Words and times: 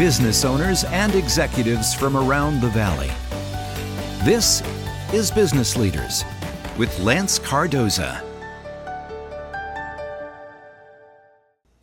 business 0.00 0.46
owners 0.46 0.84
and 0.84 1.14
executives 1.14 1.92
from 1.92 2.16
around 2.16 2.62
the 2.62 2.70
Valley. 2.70 3.10
This 4.24 4.62
is 5.12 5.30
Business 5.30 5.76
Leaders 5.76 6.24
with 6.78 6.98
Lance 7.00 7.38
Cardoza. 7.38 8.24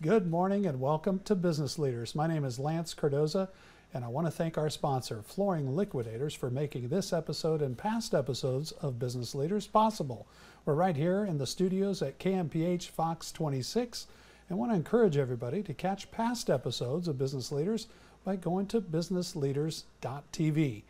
Good 0.01 0.31
morning 0.31 0.65
and 0.65 0.81
welcome 0.81 1.19
to 1.25 1.35
Business 1.35 1.77
Leaders. 1.77 2.15
My 2.15 2.25
name 2.25 2.43
is 2.43 2.57
Lance 2.57 2.95
Cardoza, 2.95 3.49
and 3.93 4.03
I 4.03 4.07
want 4.07 4.25
to 4.25 4.31
thank 4.31 4.57
our 4.57 4.71
sponsor, 4.71 5.21
Flooring 5.21 5.75
Liquidators, 5.75 6.33
for 6.33 6.49
making 6.49 6.87
this 6.87 7.13
episode 7.13 7.61
and 7.61 7.77
past 7.77 8.15
episodes 8.15 8.71
of 8.71 8.97
Business 8.97 9.35
Leaders 9.35 9.67
possible. 9.67 10.25
We're 10.65 10.73
right 10.73 10.95
here 10.95 11.23
in 11.23 11.37
the 11.37 11.45
studios 11.45 12.01
at 12.01 12.17
KMPH 12.17 12.87
Fox 12.87 13.31
26 13.31 14.07
and 14.49 14.57
want 14.57 14.71
to 14.71 14.75
encourage 14.75 15.17
everybody 15.17 15.61
to 15.63 15.73
catch 15.73 16.09
past 16.11 16.49
episodes 16.49 17.07
of 17.07 17.17
Business 17.17 17.51
Leaders 17.51 17.87
by 18.27 18.35
going 18.35 18.67
to 18.67 18.81
businessleaders.tv. 18.81 20.83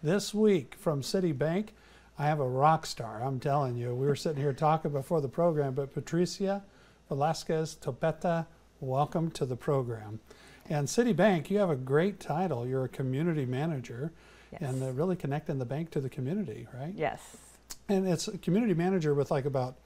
This 0.00 0.32
week 0.32 0.76
from 0.78 1.02
Citibank, 1.02 1.70
I 2.16 2.26
have 2.26 2.38
a 2.38 2.48
rock 2.48 2.86
star. 2.86 3.20
I'm 3.20 3.40
telling 3.40 3.76
you, 3.76 3.92
we 3.96 4.06
were 4.06 4.14
sitting 4.14 4.40
here 4.40 4.52
talking 4.52 4.92
before 4.92 5.20
the 5.20 5.26
program, 5.26 5.74
but 5.74 5.92
Patricia 5.92 6.62
Velasquez 7.08 7.76
Topeta 7.82 8.46
welcome 8.78 9.32
to 9.32 9.44
the 9.44 9.56
program. 9.56 10.20
And 10.70 10.86
Citibank, 10.86 11.50
you 11.50 11.58
have 11.58 11.68
a 11.68 11.74
great 11.74 12.20
title. 12.20 12.64
You're 12.64 12.84
a 12.84 12.88
community 12.88 13.44
manager 13.44 14.12
Yes. 14.52 14.62
and 14.62 14.96
really 14.96 15.16
connecting 15.16 15.58
the 15.58 15.64
bank 15.64 15.90
to 15.90 16.00
the 16.00 16.08
community, 16.08 16.68
right? 16.72 16.94
Yes. 16.96 17.20
And 17.88 18.06
it's 18.06 18.28
a 18.28 18.38
community 18.38 18.74
manager 18.74 19.12
with 19.12 19.32
like 19.32 19.46
about 19.46 19.78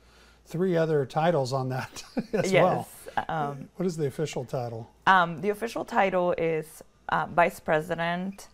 three 0.44 0.76
other 0.76 1.06
titles 1.06 1.54
on 1.54 1.70
that 1.70 2.04
as 2.34 2.52
yes. 2.52 2.62
well. 2.62 2.86
Um, 3.30 3.70
What 3.76 3.86
is 3.86 3.96
the 3.96 4.06
official 4.08 4.44
title? 4.44 4.90
um, 5.06 5.40
the 5.40 5.48
official 5.48 5.86
title 5.86 6.34
is 6.36 6.82
uh, 7.08 7.26
Vice 7.26 7.60
President 7.60 8.48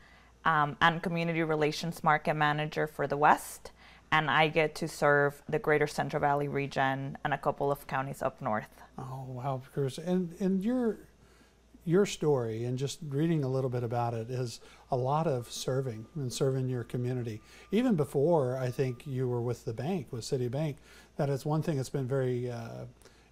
um, 0.44 0.76
and 0.80 1.02
Community 1.02 1.42
Relations 1.42 2.04
Market 2.04 2.34
Manager 2.34 2.86
for 2.86 3.06
the 3.06 3.16
West. 3.16 3.70
And 4.12 4.30
I 4.30 4.48
get 4.48 4.74
to 4.77 4.88
serve 4.88 5.42
the 5.48 5.58
greater 5.58 5.86
Central 5.86 6.20
Valley 6.20 6.46
region 6.46 7.19
and 7.24 7.34
a 7.34 7.38
couple 7.38 7.72
of 7.72 7.86
counties 7.86 8.22
up 8.22 8.41
north. 8.41 8.83
Oh 8.96 9.24
wow, 9.28 9.62
Chris. 9.72 9.98
And 9.98 10.34
and 10.38 10.62
your 10.62 10.98
your 11.84 12.06
story 12.06 12.64
and 12.64 12.78
just 12.78 12.98
reading 13.08 13.44
a 13.44 13.48
little 13.48 13.69
bit 13.69 13.83
about 13.83 14.14
it 14.14 14.30
is 14.30 14.61
a 14.91 14.96
lot 14.96 15.27
of 15.27 15.50
serving 15.50 16.06
and 16.14 16.33
serving 16.33 16.68
your 16.68 16.84
community. 16.84 17.41
Even 17.72 17.94
before 17.94 18.56
I 18.56 18.70
think 18.70 19.06
you 19.06 19.28
were 19.28 19.42
with 19.42 19.64
the 19.64 19.74
bank, 19.74 20.06
with 20.11 20.22
Citibank, 20.22 20.77
that 21.16 21.28
is 21.28 21.44
one 21.44 21.62
thing 21.62 21.77
that's 21.77 21.91
been 21.91 22.08
very 22.08 22.50
uh, 22.50 22.86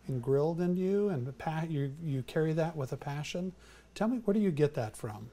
engrilled 0.08 0.60
in 0.60 0.76
you 0.76 1.08
and 1.08 1.32
you 1.68 1.92
you 2.02 2.22
carry 2.24 2.52
that 2.52 2.76
with 2.76 2.92
a 2.92 2.96
passion. 2.96 3.52
Tell 3.94 4.08
me, 4.08 4.18
where 4.24 4.34
do 4.34 4.40
you 4.40 4.50
get 4.50 4.74
that 4.74 4.96
from? 4.96 5.30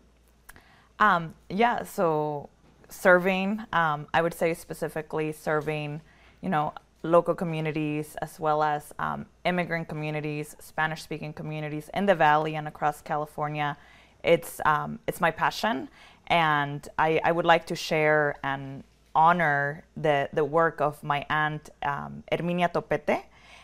Um, 1.00 1.34
yeah, 1.50 1.84
so 1.84 2.50
serving, 2.90 3.62
um, 3.72 4.08
I 4.14 4.22
would 4.22 4.34
say 4.34 4.54
specifically 4.54 5.32
serving, 5.32 6.02
you 6.42 6.50
know, 6.50 6.74
local 7.04 7.34
communities 7.34 8.18
as 8.22 8.40
well 8.40 8.62
as 8.62 8.94
um, 9.00 9.26
immigrant 9.46 9.88
communities, 9.88 10.56
Spanish 10.60 11.02
speaking 11.02 11.32
communities 11.32 11.90
in 11.94 12.06
the 12.06 12.16
Valley 12.16 12.56
and 12.56 12.68
across 12.68 13.02
California. 13.02 13.78
It's, 14.24 14.60
um, 14.66 15.00
it's 15.08 15.22
my 15.22 15.32
passion, 15.32 15.88
and 16.28 16.86
I, 16.98 17.22
I 17.24 17.32
would 17.32 17.46
like 17.46 17.66
to 17.68 17.76
share 17.76 18.36
and 18.44 18.84
honor 19.16 19.86
the, 19.96 20.30
the 20.34 20.44
work 20.44 20.82
of 20.82 21.02
my 21.02 21.26
aunt, 21.30 21.70
um, 21.84 22.24
Herminia 22.30 22.70
Topete. 22.74 23.24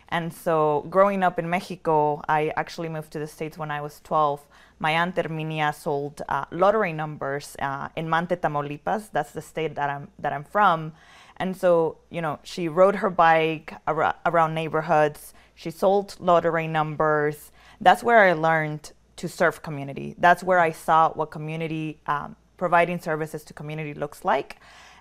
And 0.10 0.32
so, 0.34 0.86
growing 0.90 1.24
up 1.24 1.40
in 1.40 1.50
Mexico, 1.50 2.22
I 2.28 2.54
actually 2.56 2.90
moved 2.90 3.12
to 3.14 3.20
the 3.20 3.28
States 3.28 3.58
when 3.58 3.72
I 3.72 3.82
was 3.82 4.02
12. 4.04 4.46
My 4.78 4.92
aunt 4.92 5.16
Herminia 5.16 5.74
sold 5.74 6.22
uh, 6.30 6.46
lottery 6.52 6.94
numbers 6.94 7.56
uh, 7.60 7.90
in 7.96 8.08
Mante, 8.08 8.36
Tamaulipas. 8.36 9.10
That's 9.12 9.32
the 9.32 9.42
state 9.42 9.76
that 9.76 9.90
I'm 9.90 10.10
that 10.20 10.32
I'm 10.32 10.44
from. 10.44 10.94
And 11.38 11.56
so, 11.56 11.98
you 12.10 12.22
know, 12.22 12.40
she 12.44 12.68
rode 12.70 12.98
her 12.98 13.10
bike 13.10 13.74
ar- 13.88 14.16
around 14.26 14.54
neighborhoods. 14.54 15.34
She 15.56 15.72
sold 15.72 16.16
lottery 16.20 16.68
numbers. 16.68 17.52
That's 17.82 18.04
where 18.04 18.20
I 18.20 18.34
learned 18.34 18.92
to 19.18 19.28
serve 19.28 19.62
community. 19.62 20.16
That's 20.18 20.44
where 20.44 20.60
I 20.60 20.72
saw 20.72 21.12
what 21.12 21.32
community 21.32 22.00
um, 22.08 22.36
providing 22.58 23.00
services 23.00 23.44
to 23.46 23.54
community 23.54 23.94
looks 23.94 24.24
like. 24.24 24.58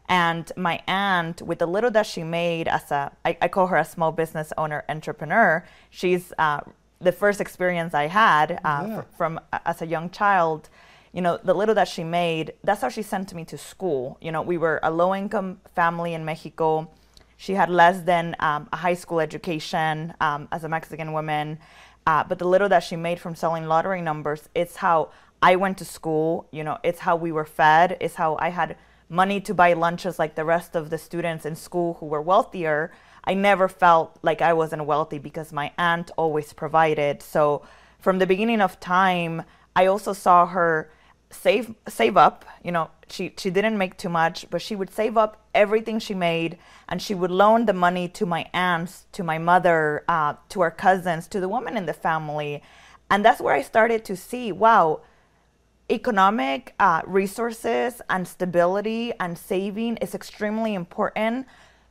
And 0.09 0.51
my 0.57 0.81
aunt, 0.87 1.41
with 1.43 1.59
the 1.61 1.67
little 1.67 1.91
that 1.93 2.07
she 2.07 2.25
made 2.25 2.69
as 2.69 2.91
a, 2.91 3.13
I, 3.25 3.37
I 3.41 3.49
call 3.49 3.69
her 3.69 3.77
a 3.77 3.85
small 3.85 4.13
business 4.13 4.53
owner 4.59 4.85
entrepreneur. 4.89 5.65
She's 5.91 6.33
uh, 6.39 6.61
the 7.01 7.13
first 7.13 7.41
experience 7.41 7.95
I 7.95 8.07
had 8.09 8.61
uh, 8.65 8.85
Yeah. 8.87 9.01
fr- 9.01 9.07
from 9.17 9.41
as 9.65 9.81
a 9.83 9.87
young 9.87 10.11
child. 10.11 10.69
You 11.13 11.23
know, 11.23 11.39
the 11.43 11.55
little 11.55 11.75
that 11.77 11.89
she 11.89 12.05
made, 12.05 12.53
that's 12.65 12.81
how 12.83 12.89
she 12.89 13.03
sent 13.03 13.33
me 13.35 13.45
to 13.47 13.57
school. 13.57 14.19
You 14.21 14.33
know, 14.33 14.43
we 14.43 14.59
were 14.59 14.81
a 14.83 14.91
low 14.91 15.15
income 15.15 15.61
family 15.75 16.13
in 16.13 16.25
Mexico. 16.25 16.91
She 17.37 17.55
had 17.55 17.71
less 17.71 18.03
than 18.03 18.37
um, 18.41 18.69
a 18.73 18.77
high 18.77 18.95
school 18.95 19.21
education 19.21 20.13
um, 20.21 20.49
as 20.53 20.65
a 20.65 20.69
Mexican 20.69 21.13
woman. 21.13 21.59
Uh, 22.07 22.25
but 22.25 22.39
the 22.39 22.45
little 22.47 22.69
that 22.69 22.83
she 22.83 22.97
made 22.97 23.19
from 23.19 23.35
selling 23.35 23.67
lottery 23.67 24.03
numbers, 24.03 24.49
it's 24.55 24.77
how 24.77 25.11
I 25.41 25.57
went 25.57 25.79
to 25.79 25.85
school. 25.85 26.47
You 26.51 26.65
know, 26.65 26.79
it's 26.83 27.01
how 27.01 27.17
we 27.17 27.33
were 27.33 27.47
fed. 27.47 27.97
It's 28.01 28.17
how 28.17 28.37
I 28.41 28.51
had 28.51 28.77
money 29.09 29.41
to 29.41 29.55
buy 29.55 29.73
lunches 29.73 30.19
like 30.19 30.35
the 30.35 30.45
rest 30.45 30.75
of 30.75 30.91
the 30.91 30.99
students 30.99 31.45
in 31.47 31.57
school 31.57 31.95
who 31.95 32.07
were 32.07 32.23
wealthier. 32.23 32.93
I 33.25 33.35
never 33.35 33.69
felt 33.69 34.19
like 34.23 34.43
I 34.43 34.53
wasn't 34.53 34.85
wealthy 34.85 35.19
because 35.19 35.53
my 35.53 35.73
aunt 35.79 36.11
always 36.17 36.53
provided. 36.53 37.23
So 37.23 37.63
from 37.99 38.19
the 38.19 38.27
beginning 38.27 38.61
of 38.61 38.81
time, 38.81 39.43
I 39.75 39.87
also 39.87 40.13
saw 40.13 40.47
her 40.47 40.91
save 41.31 41.75
save 41.89 42.17
up. 42.17 42.45
You 42.63 42.73
know, 42.73 42.91
she 43.09 43.33
she 43.39 43.51
didn't 43.51 43.79
make 43.79 43.97
too 43.97 44.09
much, 44.09 44.47
but 44.51 44.63
she 44.63 44.77
would 44.77 44.93
save 44.93 45.17
up 45.17 45.43
everything 45.55 45.99
she 45.99 46.15
made, 46.15 46.59
and 46.89 47.01
she 47.01 47.15
would 47.15 47.31
loan 47.31 47.67
the 47.67 47.73
money 47.73 48.09
to 48.09 48.27
my 48.27 48.47
aunts, 48.53 49.07
to 49.13 49.25
my 49.25 49.39
mother, 49.39 50.05
uh, 50.09 50.35
to 50.51 50.61
our 50.61 50.71
cousins, 50.71 51.27
to 51.29 51.41
the 51.41 51.49
women 51.49 51.77
in 51.77 51.87
the 51.87 51.93
family, 51.93 52.63
and 53.11 53.25
that's 53.25 53.41
where 53.41 53.55
I 53.55 53.63
started 53.63 54.05
to 54.07 54.17
see, 54.17 54.53
wow, 54.53 55.01
economic 55.91 56.75
uh, 56.79 57.03
resources 57.07 58.01
and 58.09 58.27
stability 58.27 59.13
and 59.21 59.37
saving 59.37 59.97
is 59.99 60.15
extremely 60.15 60.75
important 60.75 61.47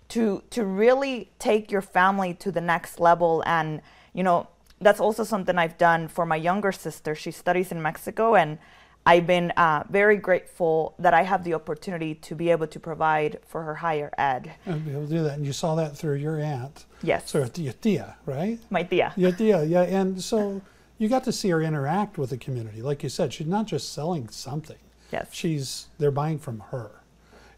to 0.09 0.43
to 0.49 0.65
really 0.65 1.31
take 1.39 1.71
your 1.71 1.81
family 1.81 2.33
to 2.33 2.51
the 2.51 2.59
next 2.61 2.99
level 2.99 3.43
and 3.45 3.81
you 4.13 4.23
know 4.23 4.47
that's 4.81 4.99
also 4.99 5.23
something 5.23 5.57
i've 5.57 5.77
done 5.77 6.07
for 6.07 6.25
my 6.25 6.35
younger 6.35 6.71
sister 6.71 7.15
she 7.15 7.31
studies 7.31 7.71
in 7.71 7.81
mexico 7.81 8.35
and 8.35 8.57
i've 9.05 9.25
been 9.27 9.51
uh, 9.57 9.83
very 9.89 10.17
grateful 10.17 10.93
that 10.99 11.13
i 11.13 11.21
have 11.21 11.43
the 11.43 11.53
opportunity 11.53 12.13
to 12.15 12.35
be 12.35 12.49
able 12.49 12.67
to 12.67 12.79
provide 12.79 13.39
for 13.47 13.63
her 13.63 13.75
higher 13.75 14.11
ed 14.17 14.51
And 14.65 14.83
be 14.83 14.91
able 14.91 15.07
to 15.07 15.13
do 15.17 15.23
that, 15.23 15.33
and 15.37 15.45
you 15.45 15.53
saw 15.53 15.75
that 15.75 15.95
through 15.95 16.15
your 16.15 16.39
aunt. 16.39 16.85
yes 17.03 17.29
So 17.29 17.47
your 17.55 17.73
tia, 17.73 18.15
right? 18.25 18.59
my 18.71 18.83
tia 18.83 19.13
Your 19.15 19.31
tia, 19.31 19.63
yeah. 19.63 19.83
And 19.83 20.21
so 20.21 20.61
you 21.03 21.09
got 21.09 21.23
to 21.25 21.31
see 21.31 21.49
her 21.49 21.61
interact 21.61 22.17
with 22.17 22.29
the 22.29 22.37
community. 22.37 22.81
Like 22.81 23.03
you 23.03 23.09
said, 23.09 23.33
she's 23.33 23.47
not 23.47 23.67
just 23.67 23.93
selling 23.93 24.29
something. 24.29 24.77
yes. 25.11 25.27
She's 25.31 25.87
they're 25.97 26.11
buying 26.11 26.39
from 26.39 26.59
her. 26.71 26.91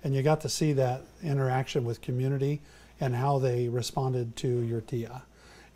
And 0.04 0.14
you 0.14 0.22
got 0.22 0.42
to 0.42 0.50
see 0.50 0.74
that 0.74 1.02
interaction 1.24 1.86
with 1.86 2.02
community 2.02 2.62
and 3.00 3.16
how 3.16 3.40
they 3.40 3.70
responded 3.70 4.36
to 4.38 4.48
your 4.48 4.82
tia. 4.82 5.24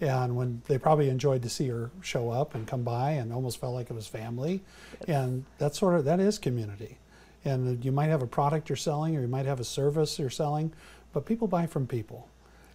And 0.02 0.35
when 0.35 0.62
they 0.68 0.78
probably 0.78 1.09
enjoyed 1.09 1.41
to 1.44 1.50
see 1.50 1.68
her 1.68 1.91
show 2.02 2.30
up 2.30 2.56
and 2.56 2.68
come 2.68 2.84
by 2.84 3.12
and 3.12 3.34
almost 3.34 3.59
felt 3.59 3.74
like 3.74 3.90
it 3.90 3.94
was 3.94 4.07
family. 4.07 4.62
And 5.07 5.46
that 5.57 5.75
sort 5.75 5.96
of 5.96 6.06
that 6.06 6.19
is 6.19 6.38
community. 6.40 6.97
And 7.44 7.84
you 7.84 7.91
might 7.91 8.07
have 8.07 8.22
a 8.22 8.28
product 8.28 8.69
you're 8.69 8.75
selling 8.75 9.16
or 9.16 9.22
you 9.22 9.28
might 9.28 9.46
have 9.46 9.59
a 9.59 9.66
service 9.66 10.19
you're 10.19 10.30
selling 10.30 10.72
but 11.13 11.25
people 11.25 11.47
buy 11.47 11.66
from 11.66 11.88
people. 11.88 12.28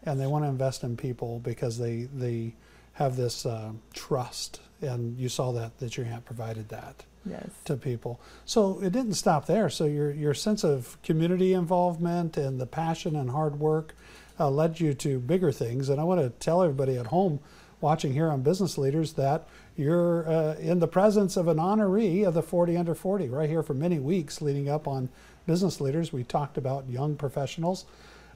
And 0.04 0.20
they 0.20 0.26
want 0.26 0.44
to 0.44 0.48
invest 0.48 0.84
in 0.84 0.96
people 0.96 1.38
because 1.40 1.78
they 1.78 2.08
they 2.14 2.54
have 2.94 3.16
this 3.16 3.44
uh, 3.46 3.72
trust 3.92 4.60
and 4.80 5.18
you 5.18 5.28
saw 5.28 5.52
that 5.52 5.78
that 5.78 5.96
your 5.96 6.06
aunt 6.06 6.24
provided 6.24 6.68
that 6.68 7.04
yes 7.24 7.48
to 7.64 7.76
people. 7.76 8.20
So 8.44 8.80
it 8.80 8.92
didn't 8.92 9.14
stop 9.14 9.46
there. 9.46 9.68
So 9.70 9.84
your 9.84 10.12
your 10.12 10.34
sense 10.34 10.64
of 10.64 11.00
community 11.02 11.52
involvement 11.52 12.36
and 12.36 12.60
the 12.60 12.66
passion 12.66 13.16
and 13.16 13.30
hard 13.30 13.58
work 13.58 13.94
uh, 14.38 14.50
led 14.50 14.80
you 14.80 14.94
to 14.94 15.18
bigger 15.20 15.52
things. 15.52 15.88
And 15.88 16.00
I 16.00 16.04
want 16.04 16.20
to 16.20 16.30
tell 16.44 16.62
everybody 16.62 16.96
at 16.96 17.06
home 17.06 17.40
watching 17.80 18.12
here 18.12 18.30
on 18.30 18.42
Business 18.42 18.78
Leaders 18.78 19.14
that 19.14 19.46
you're 19.76 20.28
uh, 20.28 20.54
in 20.54 20.78
the 20.78 20.88
presence 20.88 21.36
of 21.36 21.48
an 21.48 21.58
honoree 21.58 22.26
of 22.26 22.34
the 22.34 22.42
40 22.42 22.76
under 22.76 22.94
40 22.94 23.28
right 23.28 23.48
here 23.48 23.62
for 23.62 23.74
many 23.74 23.98
weeks 23.98 24.40
leading 24.40 24.68
up 24.68 24.86
on 24.86 25.08
Business 25.46 25.80
Leaders. 25.80 26.12
We 26.12 26.24
talked 26.24 26.56
about 26.56 26.88
young 26.88 27.16
professionals 27.16 27.84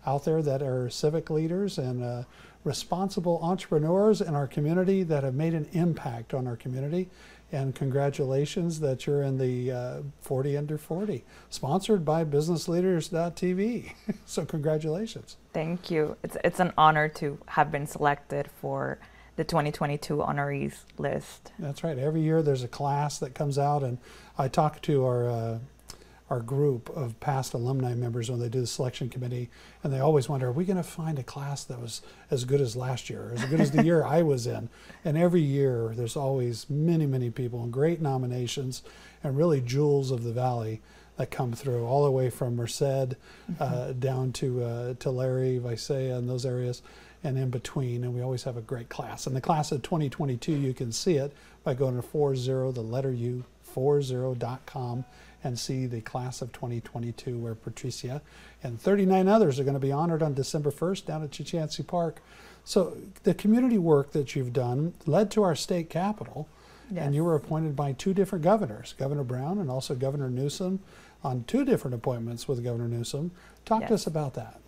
out 0.06 0.25
there 0.25 0.43
that 0.43 0.62
are 0.62 0.90
civic 0.90 1.31
leaders 1.31 1.78
and 1.78 2.02
uh, 2.02 2.22
responsible 2.69 3.41
entrepreneurs 3.43 4.20
in 4.20 4.35
our 4.35 4.47
community 4.47 5.03
that 5.03 5.25
have 5.25 5.35
made 5.35 5.55
an 5.55 5.67
impact 5.73 6.35
on 6.35 6.47
our 6.47 6.55
community. 6.55 7.09
And 7.50 7.75
congratulations 7.75 8.79
that 8.81 9.06
you're 9.06 9.23
in 9.23 9.38
the 9.38 9.73
uh, 9.73 10.03
40 10.20 10.59
under 10.59 10.76
40, 10.76 11.25
sponsored 11.49 12.05
by 12.05 12.23
businessleaders.tv. 12.23 13.93
so, 14.26 14.44
congratulations. 14.44 15.38
Thank 15.55 15.91
you. 15.91 16.15
It's 16.23 16.37
it's 16.44 16.61
an 16.61 16.75
honor 16.76 17.09
to 17.20 17.38
have 17.47 17.73
been 17.73 17.87
selected 17.87 18.50
for 18.61 18.99
the 19.37 19.44
2022 19.44 20.19
honorees 20.19 20.85
list. 20.99 21.53
That's 21.59 21.82
right. 21.82 21.99
Every 21.99 22.20
year 22.20 22.43
there's 22.43 22.65
a 22.65 22.69
class 22.69 23.19
that 23.20 23.35
comes 23.35 23.56
out, 23.56 23.82
and 23.82 23.97
I 24.37 24.49
talk 24.49 24.82
to 24.82 25.06
our 25.06 25.31
uh, 25.31 25.59
our 26.30 26.40
group 26.40 26.90
of 26.90 27.19
past 27.20 27.54
alumni 27.54 27.94
members 27.94 28.30
when 28.30 28.38
they 28.38 28.48
do 28.48 28.60
the 28.60 28.66
selection 28.66 29.08
committee, 29.08 29.48
and 29.82 29.92
they 29.92 30.00
always 30.00 30.28
wonder, 30.28 30.48
are 30.48 30.52
we 30.52 30.64
going 30.64 30.76
to 30.76 30.82
find 30.82 31.19
a 31.19 31.22
class 31.22 31.64
that 31.64 31.80
was 31.80 32.02
as 32.30 32.44
good 32.44 32.60
as 32.60 32.76
last 32.76 33.08
year, 33.08 33.32
as 33.34 33.44
good 33.46 33.60
as 33.60 33.70
the 33.70 33.82
year 33.82 34.04
I 34.04 34.22
was 34.22 34.46
in? 34.46 34.69
And 35.04 35.16
every 35.16 35.40
year 35.40 35.94
there's 35.94 36.16
always 36.16 36.69
many, 36.69 37.06
many 37.06 37.30
people 37.30 37.62
and 37.62 37.72
great 37.72 38.00
nominations, 38.02 38.82
and 39.25 39.36
really 39.36 39.60
jewels 39.60 40.10
of 40.10 40.22
the 40.22 40.32
valley 40.32 40.80
that 41.16 41.30
come 41.30 41.52
through, 41.52 41.84
all 41.84 42.04
the 42.04 42.10
way 42.10 42.31
from 42.31 42.56
Merced 42.56 42.82
mm-hmm. 42.82 43.54
uh, 43.58 43.92
down 43.92 44.32
to 44.32 44.62
uh, 44.62 44.88
to 44.88 44.94
Tulare, 44.94 45.58
Visalia, 45.58 46.16
and 46.16 46.28
those 46.28 46.46
areas, 46.46 46.82
and 47.24 47.36
in 47.36 47.50
between. 47.50 48.04
And 48.04 48.14
we 48.14 48.22
always 48.22 48.44
have 48.44 48.56
a 48.56 48.62
great 48.62 48.88
class. 48.88 49.26
And 49.26 49.34
the 49.34 49.40
class 49.40 49.72
of 49.72 49.82
2022, 49.82 50.52
you 50.52 50.72
can 50.72 50.92
see 50.92 51.16
it 51.16 51.32
by 51.64 51.74
going 51.74 51.96
to 51.96 52.02
40, 52.02 52.40
the 52.72 52.81
letter 52.81 53.12
U, 53.12 53.44
40.com, 53.78 55.04
and 55.44 55.58
see 55.58 55.86
the 55.86 56.00
class 56.00 56.42
of 56.42 56.52
2022, 56.52 57.38
where 57.38 57.54
Patricia 57.54 58.20
and 58.62 58.80
39 58.80 59.28
others 59.28 59.60
are 59.60 59.64
going 59.64 59.75
to 59.75 59.80
be 59.80 59.92
honored 59.92 60.22
on 60.22 60.34
December 60.34 60.70
1st 60.70 61.06
down 61.06 61.22
at 61.22 61.30
Chukchansi 61.30 61.86
Park. 61.86 62.20
So 62.64 62.96
the 63.22 63.34
community 63.34 63.78
work 63.78 64.10
that 64.12 64.34
you've 64.34 64.52
done 64.52 64.94
led 65.06 65.30
to 65.32 65.42
our 65.42 65.54
state 65.54 65.88
capital. 65.88 66.48
Yes. 66.90 67.04
And 67.04 67.14
you 67.14 67.22
were 67.22 67.34
appointed 67.34 67.76
by 67.76 67.92
two 67.92 68.14
different 68.14 68.42
governors, 68.42 68.94
Governor 68.98 69.22
Brown 69.22 69.58
and 69.58 69.70
also 69.70 69.94
Governor 69.94 70.31
Newsom 70.31 70.81
on 71.22 71.44
two 71.44 71.64
different 71.64 71.94
appointments 71.94 72.48
with 72.48 72.64
Governor 72.64 72.88
Newsom. 72.88 73.31
Talk 73.66 73.82
yes. 73.82 73.88
to 73.88 73.94
us 73.94 74.06
about 74.06 74.34
that. 74.34 74.58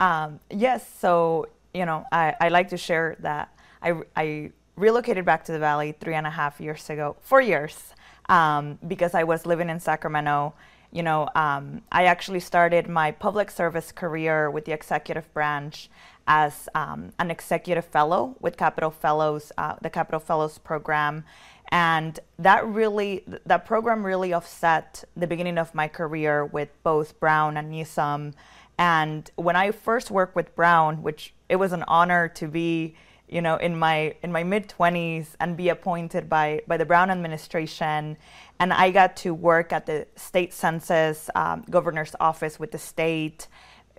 Um, 0.00 0.40
yes, 0.50 0.88
so, 0.98 1.48
you 1.74 1.84
know, 1.84 2.06
I, 2.10 2.34
I 2.40 2.48
like 2.48 2.70
to 2.70 2.78
share 2.78 3.16
that 3.20 3.54
I, 3.82 4.00
I 4.16 4.50
relocated 4.76 5.24
back 5.24 5.44
to 5.44 5.52
the 5.52 5.58
Valley 5.58 5.94
three 6.00 6.14
and 6.14 6.26
a 6.26 6.30
half 6.30 6.60
years 6.60 6.88
ago, 6.88 7.16
four 7.20 7.40
years, 7.40 7.92
um, 8.28 8.78
because 8.86 9.14
I 9.14 9.24
was 9.24 9.46
living 9.46 9.68
in 9.68 9.80
Sacramento. 9.80 10.54
You 10.90 11.02
know, 11.02 11.28
um, 11.34 11.82
I 11.90 12.04
actually 12.04 12.40
started 12.40 12.88
my 12.88 13.12
public 13.12 13.50
service 13.50 13.92
career 13.92 14.50
with 14.50 14.66
the 14.66 14.72
executive 14.72 15.32
branch 15.32 15.88
as 16.26 16.68
um, 16.74 17.12
an 17.18 17.30
executive 17.30 17.84
fellow 17.84 18.36
with 18.40 18.56
Capital 18.56 18.90
Fellows, 18.90 19.52
uh, 19.58 19.76
the 19.80 19.90
Capital 19.90 20.20
Fellows 20.20 20.58
program 20.58 21.24
and 21.72 22.20
that 22.38 22.66
really 22.66 23.24
that 23.46 23.64
program 23.64 24.04
really 24.04 24.32
offset 24.32 25.02
the 25.16 25.26
beginning 25.26 25.56
of 25.56 25.74
my 25.74 25.88
career 25.88 26.44
with 26.44 26.68
both 26.82 27.18
brown 27.18 27.56
and 27.56 27.70
newsom 27.70 28.34
and 28.78 29.30
when 29.36 29.56
i 29.56 29.70
first 29.70 30.10
worked 30.10 30.36
with 30.36 30.54
brown 30.54 31.02
which 31.02 31.32
it 31.48 31.56
was 31.56 31.72
an 31.72 31.82
honor 31.88 32.28
to 32.28 32.46
be 32.46 32.94
you 33.32 33.40
know 33.40 33.56
in 33.56 33.78
my 33.78 34.14
in 34.22 34.30
my 34.30 34.44
mid 34.44 34.68
20s 34.68 35.28
and 35.40 35.56
be 35.56 35.70
appointed 35.70 36.28
by 36.28 36.60
by 36.66 36.76
the 36.76 36.84
brown 36.84 37.10
administration. 37.10 38.16
And 38.60 38.72
i 38.72 38.90
got 38.90 39.16
to 39.18 39.32
work 39.32 39.72
at 39.72 39.86
the 39.86 40.06
state 40.16 40.52
census 40.52 41.30
um, 41.34 41.64
governor's 41.70 42.14
office 42.20 42.60
with 42.60 42.72
the 42.72 42.78
state. 42.78 43.48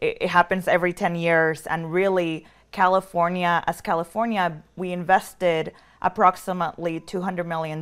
It, 0.01 0.19
it 0.21 0.29
happens 0.29 0.67
every 0.67 0.93
10 0.93 1.15
years. 1.15 1.65
And 1.67 1.91
really 1.91 2.45
california 2.71 3.63
as 3.67 3.81
california 3.81 4.63
we 4.75 4.91
invested 4.91 5.73
approximately 6.01 6.99
$200 6.99 7.45
million 7.45 7.79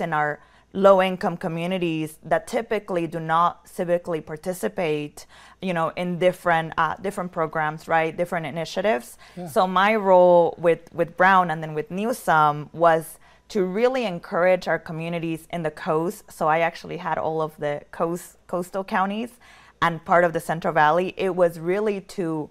in 0.00 0.12
our 0.12 0.40
low 0.74 1.00
income 1.00 1.36
communities 1.36 2.18
that 2.24 2.48
typically 2.48 3.06
do 3.06 3.20
not 3.20 3.64
civically 3.64 4.24
participate 4.24 5.24
you 5.62 5.72
know 5.72 5.92
in 5.96 6.18
different 6.18 6.74
uh, 6.76 6.96
different 6.96 7.30
programs 7.32 7.86
right? 7.88 8.16
Different 8.16 8.44
initiatives. 8.44 9.16
Yeah. 9.36 9.48
so 9.48 9.66
my 9.66 9.94
role 9.94 10.54
with 10.58 10.92
with 10.92 11.16
brown 11.16 11.50
and 11.50 11.62
then 11.62 11.74
with 11.74 11.90
newsom 11.90 12.68
was 12.72 13.18
to 13.48 13.64
really 13.64 14.04
encourage 14.04 14.66
our 14.66 14.78
communities 14.78 15.46
in 15.52 15.62
the 15.62 15.70
coast. 15.70 16.24
So 16.30 16.48
i 16.48 16.58
actually 16.58 16.96
had 16.96 17.18
all 17.18 17.40
of 17.40 17.56
the 17.58 17.82
coast 17.92 18.36
coastal 18.48 18.84
counties 18.84 19.30
and 19.80 20.04
part 20.04 20.24
of 20.24 20.32
the 20.32 20.40
central 20.40 20.74
valley. 20.74 21.14
It 21.16 21.36
was 21.36 21.60
really 21.60 22.00
to 22.18 22.50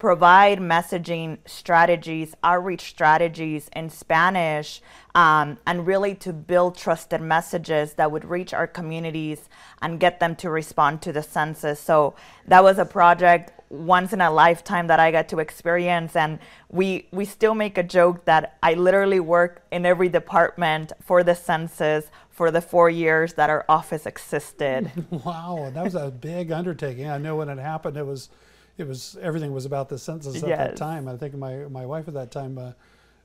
provide 0.00 0.58
messaging 0.58 1.38
strategies, 1.46 2.34
outreach 2.42 2.88
strategies 2.88 3.68
in 3.76 3.90
Spanish, 3.90 4.80
um, 5.14 5.58
and 5.66 5.86
really 5.86 6.14
to 6.14 6.32
build 6.32 6.76
trusted 6.76 7.20
messages 7.20 7.92
that 7.94 8.10
would 8.10 8.24
reach 8.24 8.54
our 8.54 8.66
communities 8.66 9.48
and 9.82 10.00
get 10.00 10.18
them 10.18 10.34
to 10.34 10.48
respond 10.50 11.02
to 11.02 11.12
the 11.12 11.22
census. 11.22 11.78
So 11.78 12.14
that 12.48 12.64
was 12.64 12.78
a 12.78 12.86
project 12.86 13.52
once 13.68 14.12
in 14.12 14.20
a 14.22 14.30
lifetime 14.30 14.86
that 14.88 14.98
I 14.98 15.12
got 15.12 15.28
to 15.28 15.38
experience, 15.38 16.16
and 16.16 16.40
we 16.70 17.06
we 17.12 17.24
still 17.24 17.54
make 17.54 17.78
a 17.78 17.84
joke 17.84 18.24
that 18.24 18.56
I 18.62 18.74
literally 18.74 19.20
work 19.20 19.62
in 19.70 19.86
every 19.86 20.08
department 20.08 20.92
for 21.00 21.22
the 21.22 21.34
census 21.34 22.06
for 22.30 22.50
the 22.50 22.60
four 22.60 22.88
years 22.90 23.34
that 23.34 23.50
our 23.50 23.64
office 23.68 24.06
existed. 24.06 24.90
wow, 25.10 25.70
that 25.74 25.84
was 25.84 25.94
a 25.94 26.10
big 26.10 26.50
undertaking. 26.50 27.08
I 27.08 27.18
know 27.18 27.36
when 27.36 27.48
it 27.48 27.58
happened, 27.58 27.96
it 27.96 28.06
was 28.06 28.30
it 28.78 28.86
was 28.86 29.16
everything 29.20 29.52
was 29.52 29.66
about 29.66 29.88
the 29.88 29.98
census 29.98 30.42
at 30.42 30.48
yes. 30.48 30.58
that 30.58 30.76
time. 30.76 31.08
I 31.08 31.16
think 31.16 31.34
my 31.34 31.56
my 31.68 31.86
wife 31.86 32.08
at 32.08 32.14
that 32.14 32.30
time. 32.30 32.58
Uh, 32.58 32.72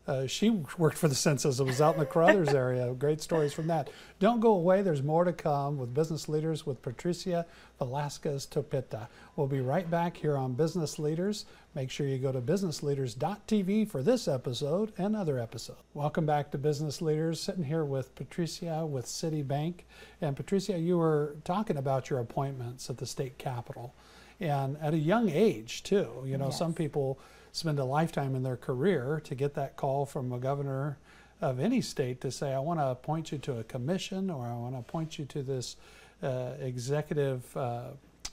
uh, 0.07 0.27
she 0.27 0.51
worked 0.77 0.97
for 0.97 1.07
the 1.07 1.15
census. 1.15 1.59
It 1.59 1.63
was 1.63 1.81
out 1.81 1.95
in 1.95 1.99
the 1.99 2.05
Caruthers 2.05 2.49
area. 2.49 2.93
Great 2.93 3.21
stories 3.21 3.53
from 3.53 3.67
that. 3.67 3.89
Don't 4.19 4.39
go 4.39 4.51
away. 4.51 4.83
There's 4.83 5.01
more 5.01 5.23
to 5.23 5.33
come 5.33 5.77
with 5.77 5.93
business 5.95 6.29
leaders 6.29 6.65
with 6.65 6.81
Patricia 6.81 7.45
Velasquez 7.79 8.45
Topita. 8.45 9.07
We'll 9.35 9.47
be 9.47 9.61
right 9.61 9.89
back 9.89 10.15
here 10.15 10.37
on 10.37 10.53
Business 10.53 10.99
Leaders. 10.99 11.45
Make 11.73 11.89
sure 11.89 12.07
you 12.07 12.19
go 12.19 12.31
to 12.31 12.39
businessleaders.tv 12.39 13.89
for 13.89 14.03
this 14.03 14.27
episode 14.27 14.93
and 14.97 15.15
other 15.15 15.39
episodes. 15.39 15.81
Welcome 15.95 16.27
back 16.27 16.51
to 16.51 16.59
Business 16.59 17.01
Leaders. 17.01 17.39
Sitting 17.39 17.63
here 17.63 17.83
with 17.83 18.13
Patricia 18.13 18.85
with 18.85 19.07
Citibank. 19.07 19.81
And 20.21 20.35
Patricia, 20.35 20.77
you 20.77 20.99
were 20.99 21.35
talking 21.43 21.77
about 21.77 22.11
your 22.11 22.19
appointments 22.19 22.89
at 22.91 22.97
the 22.97 23.07
state 23.07 23.39
capitol 23.39 23.95
and 24.39 24.77
at 24.81 24.93
a 24.93 24.97
young 24.97 25.29
age 25.29 25.83
too. 25.83 26.23
You 26.25 26.37
know, 26.37 26.47
yes. 26.47 26.57
some 26.57 26.73
people 26.73 27.19
spend 27.51 27.79
a 27.79 27.85
lifetime 27.85 28.35
in 28.35 28.43
their 28.43 28.57
career 28.57 29.21
to 29.23 29.35
get 29.35 29.53
that 29.55 29.77
call 29.77 30.05
from 30.05 30.31
a 30.33 30.39
governor 30.39 30.97
of 31.41 31.59
any 31.59 31.81
state 31.81 32.21
to 32.21 32.31
say, 32.31 32.53
I 32.53 32.59
want 32.59 32.79
to 32.79 32.87
appoint 32.87 33.31
you 33.31 33.37
to 33.39 33.59
a 33.59 33.63
commission 33.63 34.29
or 34.29 34.45
I 34.45 34.53
want 34.53 34.75
to 34.75 34.79
appoint 34.79 35.19
you 35.19 35.25
to 35.25 35.43
this 35.43 35.77
uh, 36.23 36.51
executive 36.59 37.55
uh, 37.55 37.91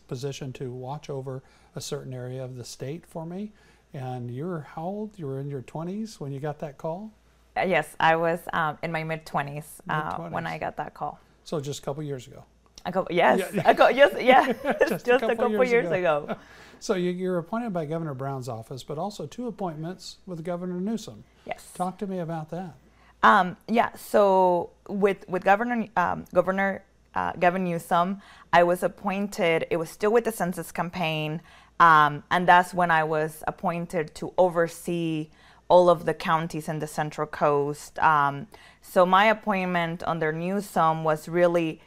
position 0.08 0.52
to 0.54 0.70
watch 0.70 1.10
over 1.10 1.42
a 1.74 1.80
certain 1.80 2.12
area 2.14 2.44
of 2.44 2.56
the 2.56 2.64
state 2.64 3.06
for 3.06 3.26
me. 3.26 3.52
And 3.94 4.30
you're 4.30 4.60
how 4.60 4.84
old? 4.84 5.18
You 5.18 5.26
were 5.26 5.40
in 5.40 5.50
your 5.50 5.62
20s 5.62 6.18
when 6.18 6.32
you 6.32 6.40
got 6.40 6.58
that 6.60 6.78
call? 6.78 7.12
Uh, 7.56 7.62
yes, 7.62 7.94
I 8.00 8.16
was 8.16 8.40
um, 8.52 8.78
in 8.82 8.90
my 8.90 9.04
mid 9.04 9.26
20s 9.26 9.64
uh, 9.88 10.16
when 10.30 10.46
I 10.46 10.58
got 10.58 10.76
that 10.78 10.94
call. 10.94 11.20
So 11.44 11.60
just 11.60 11.80
a 11.80 11.82
couple 11.82 12.02
years 12.02 12.26
ago. 12.26 12.44
A 12.84 12.92
couple, 12.92 13.14
yes, 13.14 13.50
yeah. 13.52 13.70
a 13.70 13.74
couple, 13.74 13.96
yes, 13.96 14.12
yeah, 14.20 14.52
just, 14.80 15.06
just, 15.06 15.08
a 15.08 15.10
couple, 15.10 15.30
a 15.30 15.36
couple 15.36 15.58
years, 15.58 15.70
years 15.70 15.86
ago. 15.86 16.24
ago. 16.24 16.36
so 16.80 16.94
you, 16.94 17.30
are 17.30 17.38
appointed 17.38 17.72
by 17.72 17.84
Governor 17.84 18.14
Brown's 18.14 18.48
office, 18.48 18.82
but 18.82 18.98
also 18.98 19.26
two 19.26 19.46
appointments 19.46 20.18
with 20.26 20.44
Governor 20.44 20.80
Newsom. 20.80 21.24
Yes. 21.46 21.70
Talk 21.74 21.98
to 21.98 22.06
me 22.06 22.18
about 22.18 22.50
that. 22.50 22.74
Um, 23.22 23.56
yeah. 23.68 23.94
So 23.94 24.70
with 24.88 25.28
with 25.28 25.44
Governor 25.44 25.86
um, 25.96 26.24
Governor 26.34 26.82
uh, 27.14 27.32
Gavin 27.38 27.64
Newsom, 27.64 28.20
I 28.52 28.64
was 28.64 28.82
appointed. 28.82 29.66
It 29.70 29.76
was 29.76 29.90
still 29.90 30.12
with 30.12 30.24
the 30.24 30.32
census 30.32 30.72
campaign, 30.72 31.40
um, 31.78 32.24
and 32.32 32.48
that's 32.48 32.74
when 32.74 32.90
I 32.90 33.04
was 33.04 33.44
appointed 33.46 34.14
to 34.16 34.32
oversee 34.36 35.28
all 35.68 35.88
of 35.88 36.04
the 36.04 36.14
counties 36.14 36.68
in 36.68 36.80
the 36.80 36.86
Central 36.86 37.26
Coast. 37.26 37.98
Um, 38.00 38.48
so 38.82 39.06
my 39.06 39.26
appointment 39.26 40.02
under 40.06 40.32
Newsom 40.32 41.04
was 41.04 41.28
really 41.28 41.80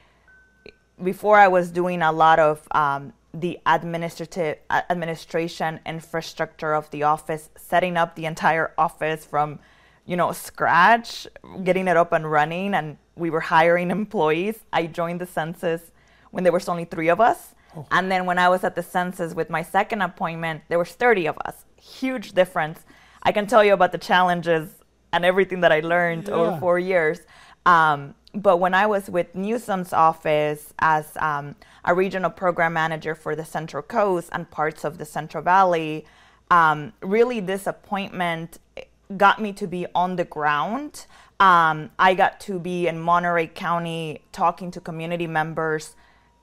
before 1.04 1.38
I 1.38 1.48
was 1.48 1.72
doing 1.72 2.02
a 2.02 2.12
lot 2.12 2.40
of 2.40 2.68
um, 2.72 3.14
the 3.34 3.60
administrative 3.66 4.58
administration 4.72 5.80
infrastructure 5.86 6.74
of 6.74 6.90
the 6.92 7.04
office, 7.04 7.50
setting 7.58 7.98
up 7.98 8.16
the 8.16 8.25
entire 8.25 8.74
office 8.78 9.25
from, 9.25 9.60
you 10.06 10.16
know, 10.16 10.32
scratch, 10.32 11.28
getting 11.64 11.88
it 11.88 11.98
up 11.98 12.14
and 12.14 12.30
running, 12.30 12.74
and 12.74 12.98
we 13.16 13.30
were 13.30 13.42
hiring 13.42 13.92
employees. 14.02 14.60
I 14.72 14.88
joined 14.88 15.22
the 15.22 15.25
census 15.25 15.92
when 16.32 16.44
there 16.44 16.54
was 16.54 16.68
only 16.70 16.86
three 16.86 17.10
of 17.10 17.20
us, 17.20 17.56
oh. 17.75 17.86
and 17.92 18.12
then 18.12 18.25
when 18.25 18.40
I 18.40 18.50
was 18.50 18.64
at 18.64 18.75
the 18.75 18.84
census 18.84 19.34
with 19.34 19.50
my 19.50 19.62
second 19.62 20.02
appointment, 20.02 20.64
there 20.70 20.80
was 20.80 20.90
30 20.90 21.28
of 21.28 21.38
us. 21.46 21.66
Huge 21.75 22.32
difference. 22.32 22.86
I 23.24 23.32
can 23.32 23.48
tell 23.48 23.64
you 23.64 23.74
about 23.74 23.92
the 23.92 23.98
challenges 23.98 24.70
and 25.12 25.25
everything 25.25 25.62
that 25.62 25.72
I 25.72 25.80
learned 25.80 26.28
yeah. 26.28 26.36
over 26.36 26.60
four 26.60 26.80
years. 26.80 27.20
Um, 27.66 28.16
but 28.36 28.58
when 28.58 28.74
I 28.74 28.86
was 28.86 29.10
with 29.10 29.34
Newsom's 29.34 29.94
office 29.94 30.74
as 30.80 31.15
um, 31.18 31.56
a 31.84 31.94
regional 31.96 32.30
program 32.30 32.74
manager 32.74 33.15
for 33.15 33.36
the 33.36 33.46
Central 33.46 33.82
Coast 33.82 34.30
and 34.32 34.50
parts 34.51 34.84
of 34.84 34.98
the 34.98 35.06
Central 35.06 35.42
Valley, 35.42 36.06
um, 36.51 36.94
really 37.01 37.39
this 37.39 37.65
appointment 37.65 38.60
got 39.15 39.42
me 39.42 39.54
to 39.54 39.68
be 39.68 39.86
on 39.96 40.15
the 40.18 40.25
ground. 40.25 41.06
Um, 41.39 41.92
I 41.98 42.13
got 42.13 42.39
to 42.42 42.60
be 42.60 42.88
in 42.88 43.00
Monterey 43.00 43.48
County 43.48 44.22
talking 44.32 44.72
to 44.72 44.82
community 44.82 45.27
members, 45.27 45.96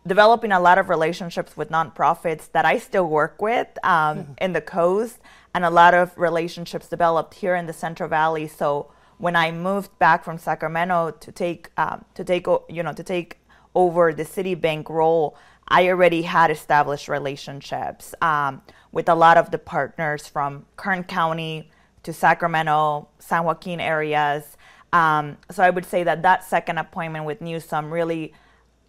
developing 0.07 0.53
a 0.53 0.61
lot 0.61 0.79
of 0.79 0.89
relationships 0.89 1.57
with 1.57 1.71
nonprofits 1.71 2.51
that 2.53 2.65
I 2.65 2.79
still 2.79 3.07
work 3.07 3.41
with 3.41 3.69
um, 3.85 4.35
in 4.41 4.53
the 4.53 4.61
coast, 4.61 5.19
and 5.55 5.65
a 5.65 5.71
lot 5.71 5.95
of 5.95 6.17
relationships 6.19 6.89
developed 6.89 7.35
here 7.35 7.55
in 7.55 7.67
the 7.67 7.73
Central 7.73 8.09
Valley. 8.09 8.49
So 8.49 8.91
when 9.23 9.37
I 9.37 9.53
moved 9.53 9.97
back 10.01 10.25
from 10.25 10.37
Sacramento 10.37 11.13
to 11.21 11.31
take 11.31 11.71
um, 11.77 12.05
to 12.15 12.25
take 12.25 12.49
you 12.69 12.83
know 12.83 12.93
to 12.93 13.05
take 13.05 13.39
over 13.73 14.13
the 14.13 14.25
Citibank 14.25 14.89
role, 14.89 15.37
I 15.69 15.89
already 15.91 16.23
had 16.23 16.51
established 16.51 17.07
relationships 17.07 18.17
um, 18.21 18.63
with 18.91 19.09
a 19.09 19.15
lot 19.15 19.37
of 19.37 19.53
the 19.53 19.59
partners 19.59 20.27
from 20.27 20.67
Kern 20.75 21.05
County 21.05 21.71
to 22.03 22.13
Sacramento, 22.13 23.09
San 23.21 23.45
Joaquin 23.45 23.79
areas. 23.79 24.57
Um, 24.93 25.37
so 25.53 25.63
I 25.63 25.71
would 25.71 25.87
say 25.87 26.03
that 26.03 26.23
that 26.23 26.43
second 26.43 26.79
appointment 26.79 27.25
with 27.25 27.41
Newsom 27.41 27.93
really 27.93 28.35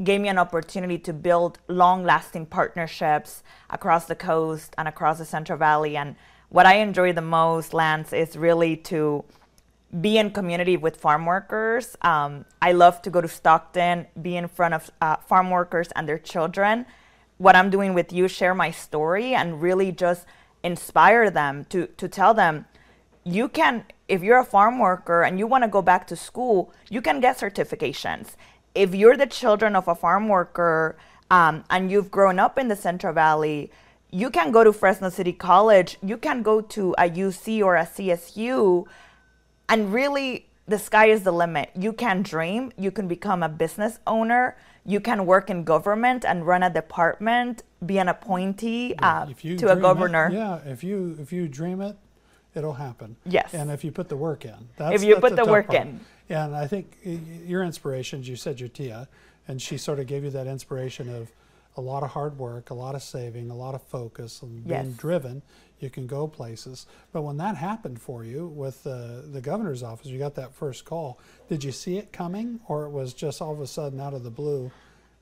gave 0.04 0.20
me 0.20 0.30
an 0.30 0.40
opportunity 0.40 0.98
to 0.98 1.14
build 1.14 1.60
long-lasting 1.68 2.48
partnerships 2.48 3.44
across 3.70 4.06
the 4.06 4.16
coast 4.16 4.74
and 4.80 4.88
across 4.88 5.20
the 5.20 5.26
Central 5.26 5.60
Valley. 5.60 5.96
And 5.96 6.16
what 6.50 6.66
I 6.66 6.78
enjoy 6.78 7.14
the 7.14 7.22
most, 7.22 7.72
Lance, 7.72 8.12
is 8.12 8.36
really 8.36 8.76
to 8.78 9.24
be 10.02 10.18
in 10.18 10.32
community 10.32 10.78
with 10.78 10.98
farm 10.98 11.26
workers. 11.26 11.96
Um, 12.02 12.46
I 12.62 12.72
love 12.72 13.02
to 13.04 13.10
go 13.10 13.22
to 13.22 13.28
Stockton, 13.28 14.08
be 14.22 14.36
in 14.36 14.48
front 14.48 14.74
of 14.74 14.92
uh, 15.02 15.18
farm 15.18 15.52
workers 15.52 15.90
and 15.96 16.08
their 16.08 16.18
children. 16.18 16.86
What 17.38 17.56
I'm 17.56 17.70
doing 17.70 17.94
with 17.94 18.12
you, 18.12 18.28
share 18.28 18.56
my 18.56 18.72
story 18.72 19.34
and 19.34 19.62
really 19.62 19.92
just 19.92 20.26
inspire 20.64 21.30
them 21.30 21.66
to, 21.66 21.88
to 21.88 22.08
tell 22.08 22.34
them 22.34 22.66
you 23.24 23.48
can, 23.48 23.86
if 24.08 24.24
you're 24.24 24.40
a 24.40 24.46
farm 24.46 24.80
worker 24.80 25.24
and 25.24 25.40
you 25.40 25.48
want 25.48 25.64
to 25.64 25.68
go 25.68 25.82
back 25.82 26.08
to 26.08 26.16
school, 26.16 26.74
you 26.90 27.02
can 27.02 27.20
get 27.20 27.38
certifications. 27.38 28.36
If 28.76 28.96
you're 28.96 29.18
the 29.18 29.28
children 29.28 29.76
of 29.76 29.88
a 29.88 29.96
farm 29.96 30.28
worker 30.28 30.98
um, 31.30 31.64
and 31.70 31.92
you've 31.92 32.12
grown 32.12 32.40
up 32.40 32.58
in 32.58 32.68
the 32.68 32.76
Central 32.76 33.14
Valley, 33.14 33.72
you 34.10 34.30
can 34.30 34.52
go 34.52 34.64
to 34.64 34.74
Fresno 34.74 35.10
City 35.10 35.34
College, 35.34 35.98
you 36.04 36.18
can 36.18 36.44
go 36.44 36.62
to 36.62 36.94
a 36.98 37.10
UC 37.10 37.64
or 37.64 37.76
a 37.76 37.86
CSU 37.86 38.86
and 39.74 39.92
really, 39.92 40.48
the 40.68 40.78
sky 40.78 41.08
is 41.08 41.24
the 41.24 41.32
limit. 41.32 41.72
You 41.76 41.94
can 41.94 42.22
dream, 42.22 42.72
you 42.78 42.92
can 42.92 43.08
become 43.08 43.42
a 43.44 43.50
business 43.50 44.00
owner, 44.06 44.56
you 44.86 45.00
can 45.00 45.26
work 45.26 45.50
in 45.50 45.64
government 45.64 46.26
and 46.26 46.46
run 46.46 46.62
a 46.64 46.70
department, 46.70 47.64
be 47.86 47.98
an 47.98 48.08
appointee 48.08 48.94
uh, 49.00 49.26
to 49.62 49.72
a 49.72 49.76
governor. 49.76 50.28
It, 50.28 50.34
yeah, 50.34 50.60
if 50.66 50.84
you 50.84 51.18
if 51.20 51.34
you 51.34 51.48
dream 51.48 51.82
it, 51.82 51.98
it'll 52.56 52.74
happen. 52.74 53.16
Yes. 53.26 53.54
And 53.54 53.72
if 53.72 53.84
you 53.84 53.92
put 53.92 54.10
the 54.10 54.16
work 54.16 54.46
in, 54.46 54.70
that's, 54.78 54.96
if 54.96 55.04
you 55.04 55.16
put 55.16 55.36
the, 55.36 55.44
the 55.44 55.52
work 55.52 55.68
part. 55.68 55.88
in. 55.88 56.00
And 56.30 56.56
I 56.56 56.68
think 56.68 56.98
your 57.46 57.64
inspirations, 57.64 58.28
you 58.28 58.36
said 58.36 58.60
your 58.60 58.70
tia, 58.70 59.08
and 59.48 59.62
she 59.62 59.78
sort 59.78 60.00
of 60.00 60.08
gave 60.08 60.24
you 60.24 60.30
that 60.32 60.48
inspiration 60.48 61.14
of 61.14 61.32
a 61.76 61.82
lot 61.82 62.04
of 62.04 62.12
hard 62.12 62.38
work, 62.38 62.70
a 62.70 62.74
lot 62.74 62.94
of 62.96 63.02
saving, 63.02 63.50
a 63.50 63.56
lot 63.56 63.74
of 63.76 63.82
focus, 63.82 64.42
and 64.44 64.64
yes. 64.66 64.84
being 64.84 64.94
driven 64.94 65.42
you 65.84 65.90
can 65.90 66.08
go 66.08 66.28
places. 66.28 66.88
But 67.12 67.22
when 67.22 67.38
that 67.38 67.56
happened 67.56 68.02
for 68.02 68.24
you 68.24 68.48
with 68.48 68.88
uh, 68.88 69.22
the 69.32 69.42
governor's 69.42 69.84
office, 69.84 70.08
you 70.08 70.18
got 70.18 70.36
that 70.36 70.54
first 70.54 70.86
call. 70.86 71.20
Did 71.50 71.64
you 71.64 71.72
see 71.72 71.98
it 71.98 72.12
coming, 72.12 72.62
or 72.68 72.86
it 72.86 72.90
was 72.90 73.14
just 73.14 73.42
all 73.42 73.52
of 73.52 73.60
a 73.60 73.68
sudden 73.68 74.00
out 74.00 74.14
of 74.14 74.24
the 74.24 74.32
blue? 74.32 74.72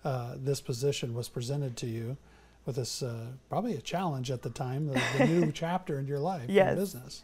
Uh, 0.05 0.35
this 0.37 0.61
position 0.61 1.13
was 1.13 1.27
presented 1.27 1.75
to 1.77 1.87
you 1.87 2.17
with 2.65 2.75
this 2.75 3.03
uh, 3.03 3.25
probably 3.49 3.75
a 3.75 3.81
challenge 3.81 4.31
at 4.31 4.41
the 4.41 4.49
time, 4.49 4.87
the, 4.87 5.01
the 5.17 5.25
new 5.25 5.51
chapter 5.53 5.99
in 5.99 6.07
your 6.07 6.19
life 6.19 6.45
yes. 6.47 6.71
in 6.71 6.77
business. 6.77 7.23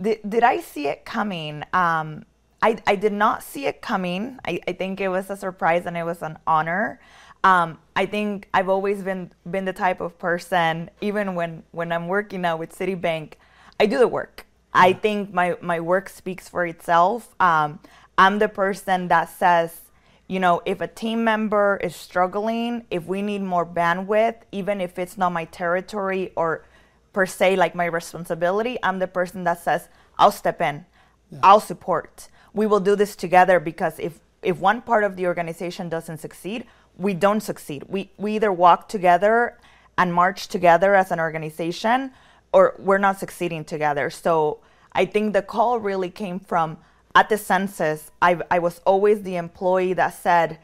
Did, 0.00 0.18
did 0.28 0.42
I 0.42 0.60
see 0.60 0.88
it 0.88 1.04
coming? 1.04 1.62
Um, 1.72 2.24
I, 2.62 2.76
I 2.86 2.96
did 2.96 3.12
not 3.12 3.42
see 3.42 3.66
it 3.66 3.80
coming. 3.80 4.38
I, 4.44 4.60
I 4.66 4.72
think 4.72 5.00
it 5.00 5.08
was 5.08 5.30
a 5.30 5.36
surprise 5.36 5.86
and 5.86 5.96
it 5.96 6.04
was 6.04 6.22
an 6.22 6.38
honor. 6.46 7.00
Um, 7.42 7.78
I 7.96 8.06
think 8.06 8.48
I've 8.52 8.68
always 8.68 9.02
been 9.02 9.32
been 9.50 9.64
the 9.64 9.72
type 9.72 10.00
of 10.00 10.18
person, 10.18 10.90
even 11.00 11.34
when 11.34 11.62
when 11.70 11.92
I'm 11.92 12.06
working 12.08 12.42
now 12.42 12.56
with 12.56 12.76
Citibank, 12.76 13.34
I 13.78 13.86
do 13.86 13.98
the 13.98 14.08
work. 14.08 14.46
Yeah. 14.74 14.82
I 14.82 14.92
think 14.92 15.32
my 15.32 15.56
my 15.60 15.80
work 15.80 16.08
speaks 16.08 16.48
for 16.48 16.66
itself. 16.66 17.34
Um, 17.40 17.80
I'm 18.18 18.38
the 18.38 18.48
person 18.48 19.08
that 19.08 19.30
says, 19.30 19.80
you 20.26 20.38
know, 20.38 20.60
if 20.66 20.82
a 20.82 20.86
team 20.86 21.24
member 21.24 21.80
is 21.82 21.96
struggling, 21.96 22.84
if 22.90 23.06
we 23.06 23.22
need 23.22 23.42
more 23.42 23.64
bandwidth, 23.64 24.42
even 24.52 24.80
if 24.80 24.98
it's 24.98 25.16
not 25.16 25.32
my 25.32 25.46
territory 25.46 26.32
or 26.36 26.66
per 27.12 27.24
se 27.24 27.56
like 27.56 27.74
my 27.74 27.86
responsibility, 27.86 28.78
I'm 28.82 28.98
the 28.98 29.08
person 29.08 29.44
that 29.44 29.60
says, 29.60 29.88
I'll 30.18 30.30
step 30.30 30.60
in, 30.60 30.84
yeah. 31.30 31.38
I'll 31.42 31.60
support. 31.60 32.28
We 32.52 32.66
will 32.66 32.80
do 32.80 32.94
this 32.96 33.16
together 33.16 33.58
because 33.60 33.98
if 33.98 34.20
if 34.42 34.58
one 34.58 34.82
part 34.82 35.04
of 35.04 35.16
the 35.16 35.26
organization 35.26 35.88
doesn't 35.88 36.18
succeed, 36.18 36.66
we 36.96 37.14
don't 37.14 37.40
succeed. 37.40 37.84
We, 37.88 38.10
we 38.16 38.36
either 38.36 38.52
walk 38.52 38.88
together 38.88 39.56
and 39.96 40.12
march 40.12 40.48
together 40.48 40.94
as 40.94 41.10
an 41.10 41.20
organization 41.20 42.12
or 42.52 42.74
we're 42.78 42.98
not 42.98 43.18
succeeding 43.18 43.64
together. 43.64 44.10
So 44.10 44.58
I 44.92 45.04
think 45.04 45.32
the 45.32 45.42
call 45.42 45.78
really 45.78 46.10
came 46.10 46.40
from 46.40 46.78
at 47.14 47.28
the 47.28 47.38
census, 47.38 48.10
I, 48.22 48.40
I 48.50 48.58
was 48.60 48.80
always 48.86 49.22
the 49.22 49.36
employee 49.36 49.94
that 49.94 50.14
said, 50.14 50.58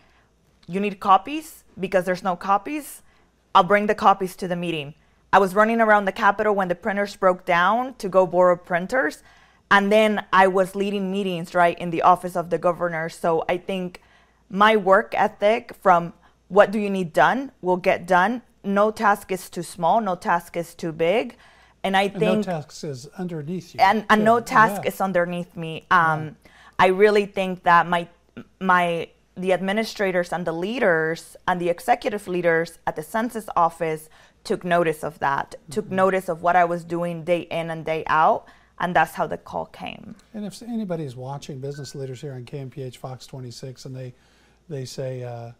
You 0.69 0.81
need 0.81 1.01
copies 1.01 1.65
because 1.79 2.05
there's 2.05 2.23
no 2.23 2.37
copies. 2.37 3.03
I'll 3.55 3.65
bring 3.65 3.87
the 3.87 3.95
copies 3.95 4.37
to 4.37 4.49
the 4.49 4.57
meeting. 4.57 4.95
I 5.33 5.39
was 5.39 5.55
running 5.55 5.81
around 5.81 6.05
the 6.05 6.13
Capitol 6.13 6.55
when 6.55 6.69
the 6.69 6.75
printers 6.75 7.17
broke 7.17 7.45
down 7.45 7.95
to 7.95 8.09
go 8.09 8.27
borrow 8.27 8.57
printers. 8.57 9.23
And 9.71 9.91
then 9.91 10.25
I 10.33 10.47
was 10.47 10.77
leading 10.77 11.11
meetings, 11.11 11.53
right, 11.53 11.77
in 11.79 11.91
the 11.91 12.03
office 12.03 12.37
of 12.37 12.51
the 12.51 12.59
governor. 12.59 13.09
So 13.09 13.45
I 13.49 13.57
think 13.57 14.01
my 14.51 14.77
work 14.77 15.15
ethic 15.17 15.73
from 15.81 16.13
what 16.49 16.71
do 16.71 16.79
you 16.79 16.91
need 16.91 17.13
done 17.13 17.53
will 17.61 17.77
get 17.77 18.07
done. 18.07 18.43
No 18.63 18.91
task 18.91 19.33
is 19.33 19.51
too 19.51 19.63
small, 19.63 20.01
no 20.01 20.15
task 20.15 20.57
is 20.57 20.75
too 20.75 20.93
big. 20.93 21.37
And 21.83 21.97
I 21.97 22.05
and 22.05 22.19
think 22.19 22.37
no 22.39 22.43
task 22.43 22.85
is 22.85 23.07
underneath 23.19 23.75
you. 23.75 23.81
And, 23.81 24.05
and 24.11 24.25
no 24.25 24.41
task 24.41 24.83
yeah. 24.83 24.89
is 24.89 25.01
underneath 25.01 25.57
me. 25.57 25.87
Um, 25.91 26.25
yeah. 26.25 26.51
I 26.79 26.87
really 26.89 27.27
think 27.27 27.63
that 27.63 27.87
my 27.87 28.09
my 28.61 29.09
the 29.37 29.53
administrators 29.53 30.33
and 30.33 30.47
the 30.47 30.53
leaders 30.53 31.37
and 31.47 31.61
the 31.61 31.69
executive 31.69 32.27
leaders 32.27 32.79
at 32.87 32.97
the 32.97 33.03
census 33.03 33.49
office 33.55 34.09
took 34.45 34.65
notice 34.65 35.05
of 35.05 35.19
that, 35.19 35.51
mm-hmm. 35.51 35.73
took 35.73 35.91
notice 35.91 36.29
of 36.29 36.43
what 36.43 36.57
I 36.57 36.65
was 36.65 36.85
doing 36.85 37.25
day 37.25 37.43
in 37.43 37.71
and 37.71 37.85
day 37.85 38.05
out, 38.07 38.47
and 38.79 38.97
that's 38.97 39.15
how 39.15 39.27
the 39.27 39.37
call 39.37 39.67
came. 39.67 40.17
And 40.33 40.47
if 40.47 40.63
anybody's 40.63 41.17
watching 41.17 41.61
business 41.61 41.95
leaders 41.95 42.21
here 42.21 42.33
on 42.33 42.45
KMPH 42.45 42.97
Fox 42.97 43.27
26 43.27 43.85
and 43.85 43.95
they 43.95 44.15
they 44.69 44.85
say, 44.85 45.23
uh, 45.23 45.53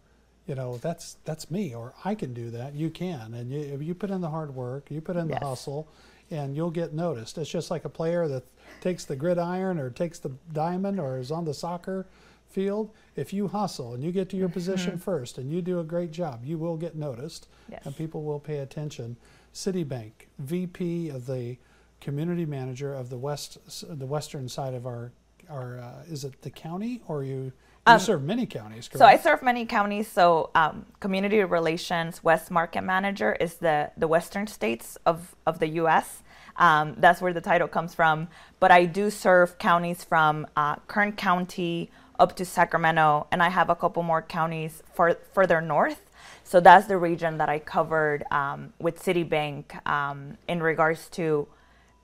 you 0.47 0.55
know, 0.55 0.77
that's 0.77 1.17
that's 1.25 1.51
me, 1.51 1.75
or 1.75 1.93
I 2.05 2.15
can 2.15 2.33
do 2.33 2.49
that. 2.51 2.73
You 2.73 2.89
can, 2.89 3.33
and 3.33 3.51
you, 3.51 3.59
if 3.59 3.81
you 3.81 3.93
put 3.93 4.09
in 4.09 4.21
the 4.21 4.29
hard 4.29 4.55
work, 4.55 4.89
you 4.89 5.01
put 5.01 5.17
in 5.17 5.29
yes. 5.29 5.39
the 5.39 5.45
hustle, 5.45 5.87
and 6.31 6.55
you'll 6.55 6.71
get 6.71 6.93
noticed. 6.93 7.37
It's 7.37 7.49
just 7.49 7.69
like 7.69 7.85
a 7.85 7.89
player 7.89 8.27
that 8.27 8.43
takes 8.81 9.05
the 9.05 9.15
gridiron 9.15 9.77
or 9.77 9.89
takes 9.89 10.19
the 10.19 10.31
diamond 10.53 10.99
or 10.99 11.17
is 11.17 11.31
on 11.31 11.45
the 11.45 11.53
soccer 11.53 12.05
field. 12.49 12.91
If 13.15 13.33
you 13.33 13.47
hustle 13.47 13.93
and 13.93 14.03
you 14.03 14.11
get 14.11 14.29
to 14.29 14.37
your 14.37 14.49
position 14.49 14.91
mm-hmm. 14.93 15.01
first 15.01 15.37
and 15.37 15.51
you 15.51 15.61
do 15.61 15.79
a 15.79 15.83
great 15.83 16.11
job, 16.11 16.45
you 16.45 16.57
will 16.57 16.77
get 16.77 16.95
noticed, 16.95 17.47
yes. 17.69 17.85
and 17.85 17.95
people 17.95 18.23
will 18.23 18.39
pay 18.39 18.59
attention. 18.59 19.17
Citibank 19.53 20.11
VP 20.39 21.09
of 21.09 21.25
the 21.25 21.57
community 21.99 22.45
manager 22.45 22.93
of 22.93 23.09
the 23.09 23.17
west, 23.17 23.57
the 23.81 24.05
western 24.05 24.47
side 24.47 24.73
of 24.73 24.85
our 24.85 25.11
our 25.49 25.79
uh, 25.79 26.03
is 26.09 26.25
it 26.25 26.41
the 26.41 26.49
county 26.49 27.01
or 27.07 27.23
you 27.23 27.53
you 27.87 27.93
um, 27.93 27.99
serve 27.99 28.23
many 28.23 28.45
counties, 28.45 28.87
correct? 28.87 28.99
So 28.99 29.05
I 29.05 29.17
serve 29.17 29.41
many 29.41 29.65
counties. 29.65 30.07
So 30.07 30.51
um, 30.55 30.85
community 30.99 31.43
relations 31.43 32.23
West 32.23 32.51
Market 32.51 32.81
Manager 32.81 33.33
is 33.33 33.55
the, 33.55 33.91
the 33.97 34.07
western 34.07 34.47
states 34.47 34.97
of, 35.05 35.35
of 35.45 35.59
the 35.59 35.67
U.S. 35.81 36.23
Um, 36.57 36.95
that's 36.97 37.21
where 37.21 37.33
the 37.33 37.41
title 37.41 37.67
comes 37.67 37.93
from. 37.93 38.27
But 38.59 38.71
I 38.71 38.85
do 38.85 39.09
serve 39.09 39.57
counties 39.57 40.03
from 40.03 40.47
uh, 40.55 40.75
Kern 40.87 41.13
County 41.13 41.89
up 42.19 42.35
to 42.35 42.45
Sacramento, 42.45 43.27
and 43.31 43.43
I 43.43 43.49
have 43.49 43.69
a 43.69 43.75
couple 43.75 44.03
more 44.03 44.21
counties 44.21 44.81
far, 44.93 45.17
further 45.33 45.61
north. 45.61 46.01
So 46.43 46.59
that's 46.59 46.87
the 46.87 46.97
region 46.97 47.37
that 47.37 47.49
I 47.49 47.59
covered 47.59 48.23
um, 48.31 48.73
with 48.79 49.01
Citibank 49.03 49.85
um, 49.87 50.37
in 50.47 50.63
regards 50.63 51.09
to 51.09 51.47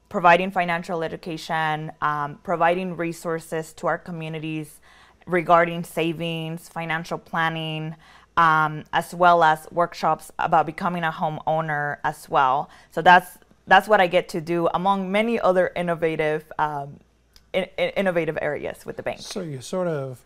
providing 0.09 0.51
financial 0.51 1.01
education, 1.01 1.91
um, 2.01 2.39
providing 2.43 2.95
resources 2.95 3.73
to 3.73 3.87
our 3.87 3.97
communities 3.97 4.79
regarding 5.25 5.83
savings, 5.83 6.69
financial 6.69 7.17
planning, 7.17 7.95
um, 8.37 8.83
as 8.93 9.13
well 9.13 9.43
as 9.43 9.67
workshops 9.71 10.31
about 10.39 10.65
becoming 10.65 11.03
a 11.03 11.11
homeowner 11.11 11.97
as 12.03 12.29
well. 12.29 12.69
So 12.91 13.01
that's 13.01 13.37
that's 13.65 13.87
what 13.87 14.01
I 14.01 14.07
get 14.07 14.27
to 14.29 14.41
do 14.41 14.67
among 14.73 15.11
many 15.11 15.39
other 15.39 15.71
innovative 15.75 16.51
um, 16.59 16.99
in, 17.53 17.67
in 17.77 17.89
innovative 17.91 18.37
areas 18.41 18.85
with 18.85 18.97
the 18.97 19.03
bank. 19.03 19.21
So 19.21 19.41
you 19.41 19.61
sort 19.61 19.87
of 19.87 20.23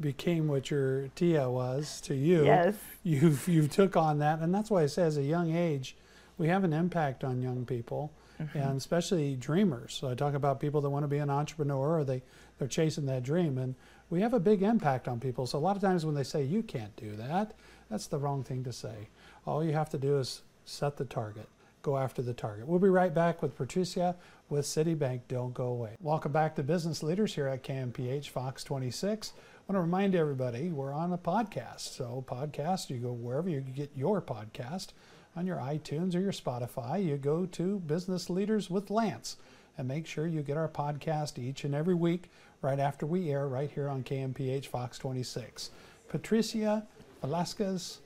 became 0.00 0.48
what 0.48 0.70
your 0.70 1.08
tia 1.14 1.48
was 1.48 2.00
to 2.02 2.14
you. 2.14 2.44
Yes. 2.44 2.74
You've 3.02 3.48
you 3.48 3.68
took 3.68 3.96
on 3.96 4.18
that, 4.18 4.40
and 4.40 4.54
that's 4.54 4.70
why 4.70 4.82
I 4.82 4.86
say, 4.86 5.02
as 5.02 5.16
a 5.16 5.22
young 5.22 5.54
age, 5.54 5.96
we 6.36 6.48
have 6.48 6.64
an 6.64 6.72
impact 6.72 7.22
on 7.22 7.40
young 7.40 7.64
people, 7.64 8.12
mm-hmm. 8.40 8.58
and 8.58 8.76
especially 8.76 9.36
dreamers. 9.36 9.94
So 9.94 10.10
I 10.10 10.14
talk 10.14 10.34
about 10.34 10.60
people 10.60 10.80
that 10.80 10.90
want 10.90 11.04
to 11.04 11.08
be 11.08 11.18
an 11.18 11.30
entrepreneur, 11.30 11.98
or 11.98 12.04
they 12.04 12.22
they're 12.58 12.68
chasing 12.68 13.06
that 13.06 13.22
dream, 13.22 13.58
and 13.58 13.74
we 14.14 14.20
have 14.20 14.32
a 14.32 14.38
big 14.38 14.62
impact 14.62 15.08
on 15.08 15.18
people. 15.18 15.44
So 15.44 15.58
a 15.58 15.60
lot 15.60 15.74
of 15.74 15.82
times 15.82 16.06
when 16.06 16.14
they 16.14 16.22
say 16.22 16.44
you 16.44 16.62
can't 16.62 16.94
do 16.94 17.16
that, 17.16 17.52
that's 17.90 18.06
the 18.06 18.16
wrong 18.16 18.44
thing 18.44 18.62
to 18.62 18.72
say. 18.72 19.08
All 19.44 19.64
you 19.64 19.72
have 19.72 19.90
to 19.90 19.98
do 19.98 20.18
is 20.18 20.42
set 20.64 20.96
the 20.96 21.04
target, 21.04 21.48
go 21.82 21.98
after 21.98 22.22
the 22.22 22.32
target. 22.32 22.68
We'll 22.68 22.78
be 22.78 22.88
right 22.88 23.12
back 23.12 23.42
with 23.42 23.56
Patricia 23.56 24.14
with 24.48 24.66
Citibank. 24.66 25.22
Don't 25.26 25.52
go 25.52 25.64
away. 25.64 25.96
Welcome 26.00 26.30
back 26.30 26.54
to 26.54 26.62
Business 26.62 27.02
Leaders 27.02 27.34
here 27.34 27.48
at 27.48 27.64
KMPH 27.64 28.28
Fox 28.28 28.62
26. 28.62 29.32
I 29.36 29.72
want 29.72 29.78
to 29.78 29.80
remind 29.80 30.14
everybody 30.14 30.68
we're 30.68 30.92
on 30.92 31.12
a 31.12 31.18
podcast. 31.18 31.80
So, 31.80 32.24
podcast, 32.24 32.90
you 32.90 32.98
go 32.98 33.10
wherever 33.12 33.48
you 33.48 33.62
get 33.62 33.90
your 33.96 34.22
podcast 34.22 34.90
on 35.34 35.44
your 35.44 35.56
iTunes 35.56 36.14
or 36.14 36.20
your 36.20 36.30
Spotify, 36.30 37.04
you 37.04 37.16
go 37.16 37.46
to 37.46 37.80
Business 37.80 38.30
Leaders 38.30 38.70
with 38.70 38.90
Lance 38.90 39.38
and 39.76 39.88
make 39.88 40.06
sure 40.06 40.28
you 40.28 40.42
get 40.42 40.56
our 40.56 40.68
podcast 40.68 41.36
each 41.36 41.64
and 41.64 41.74
every 41.74 41.94
week 41.94 42.30
right 42.64 42.80
after 42.80 43.06
we 43.06 43.30
air 43.30 43.46
right 43.46 43.70
here 43.70 43.88
on 43.88 44.02
KMPH 44.02 44.66
Fox 44.66 44.98
26. 44.98 45.70
Patricia 46.08 46.84
Velasquez 47.20 47.98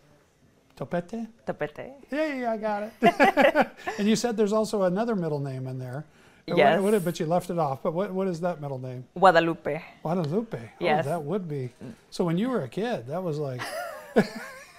Topete? 0.77 1.29
Topete. 1.47 1.93
Hey, 2.11 2.45
I 2.45 2.57
got 2.57 2.83
it. 2.83 3.69
and 3.99 4.09
you 4.09 4.17
said 4.17 4.37
there's 4.37 4.53
also 4.53 4.83
another 4.83 5.15
middle 5.15 5.41
name 5.41 5.67
in 5.67 5.79
there. 5.79 6.05
Yes. 6.47 6.81
What, 6.81 6.93
what, 6.93 7.05
but 7.05 7.21
you 7.21 7.27
left 7.27 7.51
it 7.51 7.59
off. 7.59 7.83
But 7.83 7.93
what, 7.93 8.11
what 8.11 8.27
is 8.27 8.41
that 8.41 8.61
middle 8.61 8.79
name? 8.79 9.05
Guadalupe. 9.17 9.83
Guadalupe. 10.03 10.59
Oh, 10.59 10.71
yes. 10.81 11.05
Oh, 11.07 11.11
that 11.11 11.23
would 11.23 11.49
be. 11.49 11.71
So 12.11 12.25
when 12.25 12.39
you 12.39 12.49
were 12.49 12.63
a 12.63 12.69
kid, 12.69 13.07
that 13.09 13.23
was 13.23 13.39
like, 13.39 13.61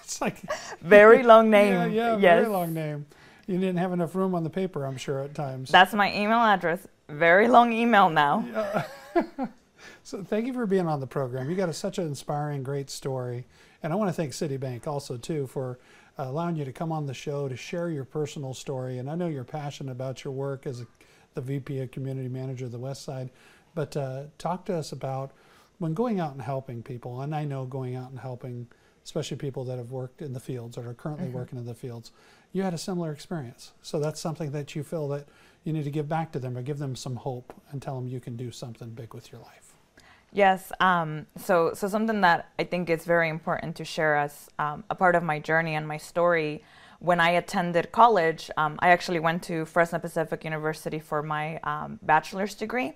it's 0.02 0.20
like. 0.20 0.36
Very 0.80 1.22
long 1.32 1.48
name. 1.50 1.72
Yeah, 1.72 1.86
yeah, 1.86 2.16
yes. 2.16 2.42
very 2.42 2.48
long 2.48 2.74
name. 2.74 3.06
You 3.46 3.58
didn't 3.58 3.78
have 3.78 3.92
enough 3.92 4.14
room 4.14 4.34
on 4.34 4.42
the 4.42 4.50
paper, 4.50 4.84
I'm 4.84 4.96
sure, 4.96 5.20
at 5.20 5.34
times. 5.34 5.70
That's 5.70 5.94
my 5.94 6.12
email 6.14 6.38
address. 6.38 6.86
Very 7.08 7.48
long 7.48 7.72
email 7.72 8.10
now. 8.10 8.84
Yeah. 9.14 9.46
So 10.02 10.22
thank 10.22 10.46
you 10.46 10.52
for 10.52 10.66
being 10.66 10.86
on 10.86 11.00
the 11.00 11.06
program. 11.06 11.50
You 11.50 11.56
got 11.56 11.68
a, 11.68 11.72
such 11.72 11.98
an 11.98 12.06
inspiring, 12.06 12.62
great 12.62 12.90
story. 12.90 13.46
And 13.82 13.92
I 13.92 13.96
want 13.96 14.08
to 14.08 14.12
thank 14.12 14.32
Citibank 14.32 14.86
also, 14.86 15.16
too, 15.16 15.46
for 15.46 15.78
uh, 16.18 16.24
allowing 16.24 16.56
you 16.56 16.64
to 16.64 16.72
come 16.72 16.92
on 16.92 17.06
the 17.06 17.14
show 17.14 17.48
to 17.48 17.56
share 17.56 17.90
your 17.90 18.04
personal 18.04 18.54
story. 18.54 18.98
And 18.98 19.10
I 19.10 19.14
know 19.14 19.28
you're 19.28 19.44
passionate 19.44 19.92
about 19.92 20.24
your 20.24 20.32
work 20.32 20.66
as 20.66 20.82
a, 20.82 20.86
the 21.34 21.40
VP 21.40 21.80
of 21.80 21.90
Community 21.90 22.28
Manager 22.28 22.66
of 22.66 22.72
the 22.72 22.78
West 22.78 23.02
Side. 23.02 23.30
But 23.74 23.96
uh, 23.96 24.24
talk 24.38 24.64
to 24.66 24.74
us 24.74 24.92
about 24.92 25.32
when 25.78 25.94
going 25.94 26.20
out 26.20 26.32
and 26.32 26.42
helping 26.42 26.82
people. 26.82 27.22
And 27.22 27.34
I 27.34 27.44
know 27.44 27.64
going 27.64 27.96
out 27.96 28.10
and 28.10 28.20
helping, 28.20 28.66
especially 29.04 29.38
people 29.38 29.64
that 29.64 29.78
have 29.78 29.92
worked 29.92 30.20
in 30.20 30.32
the 30.32 30.40
fields 30.40 30.76
or 30.76 30.90
are 30.90 30.94
currently 30.94 31.28
mm-hmm. 31.28 31.36
working 31.36 31.58
in 31.58 31.66
the 31.66 31.74
fields, 31.74 32.12
you 32.52 32.62
had 32.62 32.74
a 32.74 32.78
similar 32.78 33.12
experience. 33.12 33.72
So 33.80 33.98
that's 34.00 34.20
something 34.20 34.50
that 34.52 34.74
you 34.74 34.82
feel 34.82 35.08
that 35.08 35.28
you 35.64 35.72
need 35.72 35.84
to 35.84 35.90
give 35.90 36.08
back 36.08 36.32
to 36.32 36.38
them 36.38 36.56
or 36.56 36.62
give 36.62 36.78
them 36.78 36.96
some 36.96 37.16
hope 37.16 37.54
and 37.70 37.80
tell 37.80 37.94
them 37.96 38.08
you 38.08 38.20
can 38.20 38.36
do 38.36 38.50
something 38.50 38.90
big 38.90 39.14
with 39.14 39.30
your 39.30 39.40
life. 39.40 39.69
Yes. 40.32 40.70
Um, 40.78 41.26
so, 41.36 41.74
so 41.74 41.88
something 41.88 42.20
that 42.20 42.50
I 42.58 42.64
think 42.64 42.88
is 42.88 43.04
very 43.04 43.28
important 43.28 43.76
to 43.76 43.84
share 43.84 44.16
as 44.16 44.48
um, 44.58 44.84
a 44.88 44.94
part 44.94 45.16
of 45.16 45.22
my 45.22 45.38
journey 45.40 45.74
and 45.74 45.86
my 45.88 45.96
story. 45.96 46.62
When 47.00 47.18
I 47.18 47.30
attended 47.30 47.92
college, 47.92 48.50
um, 48.56 48.78
I 48.80 48.90
actually 48.90 49.20
went 49.20 49.42
to 49.44 49.64
Fresno 49.64 49.98
Pacific 49.98 50.44
University 50.44 50.98
for 50.98 51.22
my 51.22 51.58
um, 51.64 51.98
bachelor's 52.02 52.54
degree. 52.54 52.92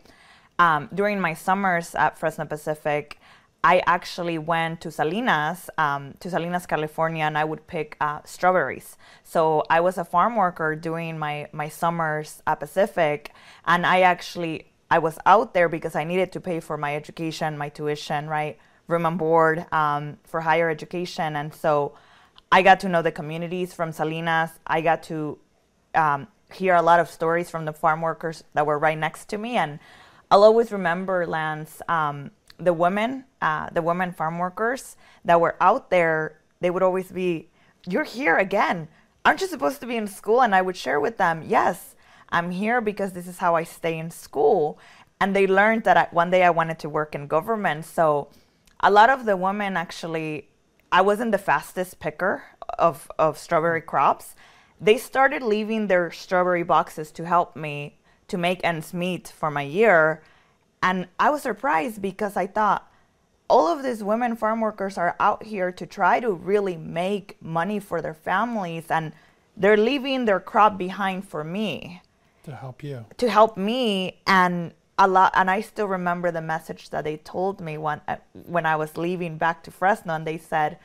Um, 0.59 0.89
during 0.95 1.19
my 1.21 1.35
summers 1.35 1.95
at 1.95 2.17
Fresno 2.19 2.45
Pacific, 2.45 3.19
I 3.65 3.83
actually 3.87 4.37
went 4.37 4.83
to 4.83 4.91
Salinas, 4.91 5.71
um, 5.79 6.13
to 6.21 6.29
Salinas, 6.29 6.67
California, 6.67 7.25
and 7.25 7.39
I 7.39 7.45
would 7.45 7.67
pick 7.67 7.97
uh, 7.99 8.21
strawberries. 8.25 8.99
So 9.25 9.65
I 9.71 9.81
was 9.81 9.97
a 9.97 10.05
farm 10.05 10.37
worker 10.37 10.77
doing 10.77 11.19
my 11.19 11.49
my 11.51 11.71
summers 11.71 12.43
at 12.47 12.61
Pacific, 12.61 13.33
and 13.67 13.87
I 13.87 14.03
actually 14.03 14.67
I 14.95 14.99
was 14.99 15.19
out 15.27 15.55
there 15.55 15.69
because 15.69 15.97
I 15.97 16.05
needed 16.05 16.31
to 16.35 16.41
pay 16.41 16.61
for 16.61 16.77
my 16.77 16.95
education, 16.95 17.59
my 17.59 17.69
tuition, 17.69 18.29
right, 18.29 18.57
room 18.87 19.05
and 19.07 19.19
board 19.19 19.67
um, 19.73 20.19
for 20.23 20.41
higher 20.41 20.71
education, 20.71 21.35
and 21.35 21.53
so 21.53 21.97
I 22.53 22.63
got 22.63 22.79
to 22.81 22.89
know 22.89 23.03
the 23.03 23.11
communities 23.11 23.75
from 23.75 23.91
Salinas. 23.91 24.51
I 24.65 24.83
got 24.83 25.03
to 25.11 25.39
um, 25.97 26.29
hear 26.53 26.77
a 26.77 26.83
lot 26.83 27.01
of 27.01 27.11
stories 27.11 27.51
from 27.51 27.65
the 27.65 27.73
farm 27.73 28.03
workers 28.03 28.45
that 28.55 28.67
were 28.67 28.79
right 28.79 28.97
next 28.97 29.29
to 29.31 29.37
me, 29.37 29.57
and 29.57 29.81
I'll 30.31 30.45
always 30.45 30.71
remember 30.71 31.27
Lance. 31.27 31.83
Um, 31.89 32.31
the 32.59 32.73
women, 32.73 33.25
uh, 33.43 33.71
the 33.71 33.83
women 33.83 34.13
farm 34.13 34.39
workers 34.39 34.97
that 35.25 35.41
were 35.41 35.57
out 35.61 35.91
there, 35.91 36.39
they 36.61 36.71
would 36.71 36.85
always 36.85 37.11
be, 37.11 37.51
"You're 37.85 38.05
here 38.05 38.37
again. 38.37 38.87
Aren't 39.25 39.41
you 39.41 39.49
supposed 39.49 39.81
to 39.81 39.89
be 39.89 39.97
in 39.97 40.07
school?" 40.07 40.41
And 40.41 40.55
I 40.55 40.63
would 40.63 40.77
share 40.77 41.01
with 41.01 41.17
them, 41.17 41.43
"Yes, 41.45 41.94
I'm 42.35 42.51
here 42.51 42.81
because 42.81 43.13
this 43.13 43.29
is 43.29 43.39
how 43.39 43.55
I 43.55 43.63
stay 43.63 43.97
in 43.97 44.11
school. 44.11 44.77
And 45.21 45.37
they 45.37 45.47
learned 45.47 45.85
that 45.85 45.97
I, 45.97 46.09
one 46.11 46.31
day 46.31 46.43
I 46.43 46.51
wanted 46.51 46.81
to 46.81 46.89
work 46.89 47.15
in 47.15 47.29
government. 47.29 47.85
So 47.85 48.29
a 48.81 48.91
lot 48.91 49.09
of 49.09 49.25
the 49.25 49.37
women 49.37 49.77
actually, 49.77 50.49
I 50.91 51.01
wasn't 51.01 51.31
the 51.31 51.39
fastest 51.39 52.01
picker 52.01 52.43
of, 52.77 53.09
of 53.21 53.39
strawberry 53.39 53.83
crops. 53.83 54.35
They 54.81 54.99
started 54.99 55.43
leaving 55.43 55.87
their 55.87 56.11
strawberry 56.11 56.65
boxes 56.65 57.13
to 57.13 57.25
help 57.25 57.55
me 57.55 58.01
to 58.27 58.37
make 58.37 58.65
ends 58.65 58.93
meet 58.93 59.29
for 59.29 59.49
my 59.49 59.63
year. 59.63 60.21
And 60.83 61.07
I 61.21 61.31
was 61.31 61.43
surprised 61.43 62.03
because 62.03 62.37
I 62.37 62.49
thought, 62.49 62.91
all 63.49 63.69
of 63.69 63.85
these 63.85 64.03
women 64.03 64.35
farm 64.35 64.61
workers 64.61 64.99
are 64.99 65.15
out 65.21 65.45
here 65.45 65.71
to 65.71 65.87
try 65.87 66.19
to 66.19 66.33
really 66.33 66.77
make 66.77 67.41
money 67.41 67.79
for 67.79 68.03
their 68.03 68.15
families 68.15 68.87
and 68.89 69.13
they're 69.57 69.77
leaving 69.77 70.25
their 70.25 70.41
crop 70.41 70.77
behind 70.79 71.29
for 71.29 71.45
me 71.45 72.01
to 72.45 72.55
help 72.55 72.83
you. 72.83 73.05
to 73.17 73.29
help 73.31 73.57
me 73.57 74.21
and 74.27 74.73
a 74.97 75.09
lot 75.09 75.33
and 75.35 75.51
i 75.51 75.61
still 75.61 75.89
remember 75.89 76.31
the 76.31 76.41
message 76.41 76.91
that 76.91 77.03
they 77.05 77.17
told 77.17 77.61
me 77.61 77.77
when 77.77 78.01
uh, 78.07 78.17
when 78.47 78.65
i 78.65 78.77
was 78.77 78.97
leaving 78.97 79.37
back 79.37 79.63
to 79.63 79.71
fresno 79.71 80.15
and 80.15 80.27
they 80.27 80.39
said 80.39 80.79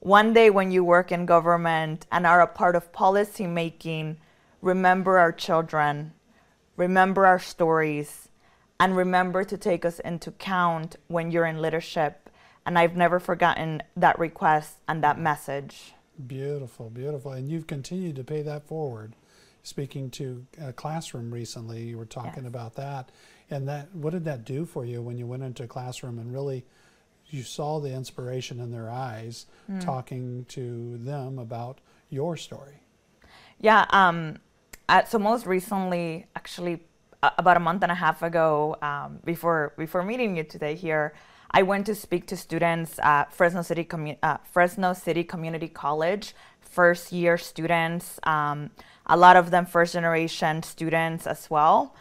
one 0.00 0.32
day 0.32 0.48
when 0.48 0.70
you 0.70 0.84
work 0.84 1.10
in 1.10 1.26
government 1.26 2.06
and 2.12 2.24
are 2.24 2.40
a 2.40 2.46
part 2.46 2.76
of 2.76 2.92
policy 2.92 3.46
making 3.46 4.16
remember 4.62 5.18
our 5.18 5.32
children 5.32 6.12
remember 6.76 7.26
our 7.26 7.40
stories 7.40 8.28
and 8.80 8.96
remember 8.96 9.44
to 9.44 9.56
take 9.56 9.84
us 9.84 9.98
into 10.00 10.30
account 10.30 10.96
when 11.08 11.30
you're 11.30 11.46
in 11.46 11.60
leadership. 11.60 12.30
And 12.64 12.78
i've 12.78 12.96
never 12.96 13.18
forgotten 13.18 13.82
that 13.96 14.18
request 14.18 14.78
and 14.86 15.02
that 15.02 15.18
message. 15.18 15.94
Beautiful 16.26 16.90
beautiful. 16.90 17.32
And 17.32 17.48
you've 17.48 17.66
continued 17.66 18.16
to 18.16 18.24
pay 18.24 18.42
that 18.42 18.66
forward 18.66 19.14
speaking 19.62 20.10
to 20.10 20.46
a 20.60 20.72
classroom 20.72 21.32
recently. 21.32 21.82
You 21.82 21.98
were 21.98 22.06
talking 22.06 22.44
yes. 22.44 22.48
about 22.48 22.74
that, 22.76 23.10
and 23.50 23.68
that 23.68 23.94
what 23.94 24.10
did 24.10 24.24
that 24.24 24.44
do 24.44 24.64
for 24.64 24.84
you 24.84 25.02
when 25.02 25.18
you 25.18 25.26
went 25.26 25.42
into 25.42 25.64
a 25.64 25.66
classroom 25.66 26.18
and 26.18 26.32
really 26.32 26.64
you 27.26 27.42
saw 27.42 27.78
the 27.78 27.92
inspiration 27.92 28.58
in 28.60 28.70
their 28.70 28.90
eyes, 28.90 29.46
mm. 29.70 29.84
talking 29.84 30.46
to 30.48 30.96
them 30.98 31.38
about 31.38 31.80
your 32.08 32.36
story? 32.36 32.80
Yeah. 33.60 33.86
Um, 33.90 34.38
at, 34.88 35.10
so 35.10 35.18
most 35.18 35.46
recently, 35.46 36.26
actually, 36.34 36.80
uh, 37.22 37.30
about 37.36 37.56
a 37.56 37.60
month 37.60 37.82
and 37.82 37.92
a 37.92 37.94
half 37.94 38.22
ago, 38.22 38.76
um, 38.80 39.18
before 39.24 39.74
before 39.76 40.02
meeting 40.02 40.36
you 40.36 40.44
today 40.44 40.74
here. 40.74 41.14
I 41.50 41.62
went 41.62 41.86
to 41.86 41.94
speak 41.94 42.26
to 42.26 42.36
students 42.36 42.98
at 42.98 43.32
Fresno 43.32 43.62
City, 43.62 43.82
Commu- 43.82 44.18
uh, 44.22 44.36
Fresno 44.52 44.92
City 44.92 45.24
Community 45.24 45.68
College, 45.68 46.34
first 46.60 47.10
year 47.10 47.38
students. 47.38 48.20
Um, 48.22 48.70
a 49.08 49.16
lot 49.16 49.36
of 49.36 49.50
them 49.50 49.66
first 49.66 49.94
generation 49.94 50.62
students 50.62 51.26
as 51.26 51.48
well. 51.50 51.94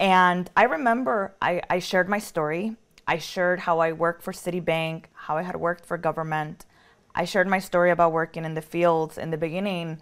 And 0.00 0.50
I 0.56 0.64
remember 0.64 1.34
I, 1.40 1.62
I 1.70 1.78
shared 1.78 2.08
my 2.08 2.18
story. 2.18 2.76
I 3.06 3.18
shared 3.18 3.60
how 3.60 3.78
I 3.78 3.92
worked 3.92 4.22
for 4.22 4.32
Citibank, 4.32 5.04
how 5.14 5.36
I 5.36 5.42
had 5.42 5.56
worked 5.56 5.84
for 5.86 5.96
government. 5.96 6.66
I 7.14 7.24
shared 7.24 7.48
my 7.48 7.58
story 7.58 7.90
about 7.90 8.12
working 8.12 8.44
in 8.44 8.54
the 8.54 8.62
fields 8.62 9.18
in 9.18 9.30
the 9.30 9.38
beginning. 9.38 10.00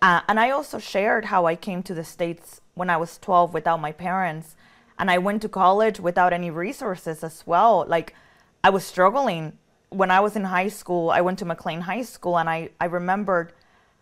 Uh, 0.00 0.20
and 0.28 0.40
I 0.40 0.50
also 0.50 0.78
shared 0.78 1.26
how 1.26 1.46
I 1.46 1.56
came 1.56 1.82
to 1.82 1.94
the 1.94 2.04
States 2.04 2.60
when 2.74 2.88
I 2.88 2.96
was 2.96 3.18
12 3.18 3.52
without 3.52 3.80
my 3.80 3.92
parents. 3.92 4.56
And 4.98 5.10
I 5.10 5.18
went 5.18 5.42
to 5.42 5.48
college 5.48 5.98
without 6.00 6.32
any 6.32 6.50
resources 6.50 7.24
as 7.24 7.42
well. 7.46 7.84
Like, 7.86 8.14
I 8.62 8.70
was 8.70 8.84
struggling. 8.84 9.54
When 9.88 10.10
I 10.10 10.20
was 10.20 10.36
in 10.36 10.44
high 10.44 10.68
school, 10.68 11.10
I 11.10 11.20
went 11.20 11.38
to 11.40 11.44
McLane 11.44 11.80
High 11.80 12.02
School, 12.02 12.38
and 12.38 12.48
I, 12.48 12.70
I 12.80 12.84
remembered 12.84 13.52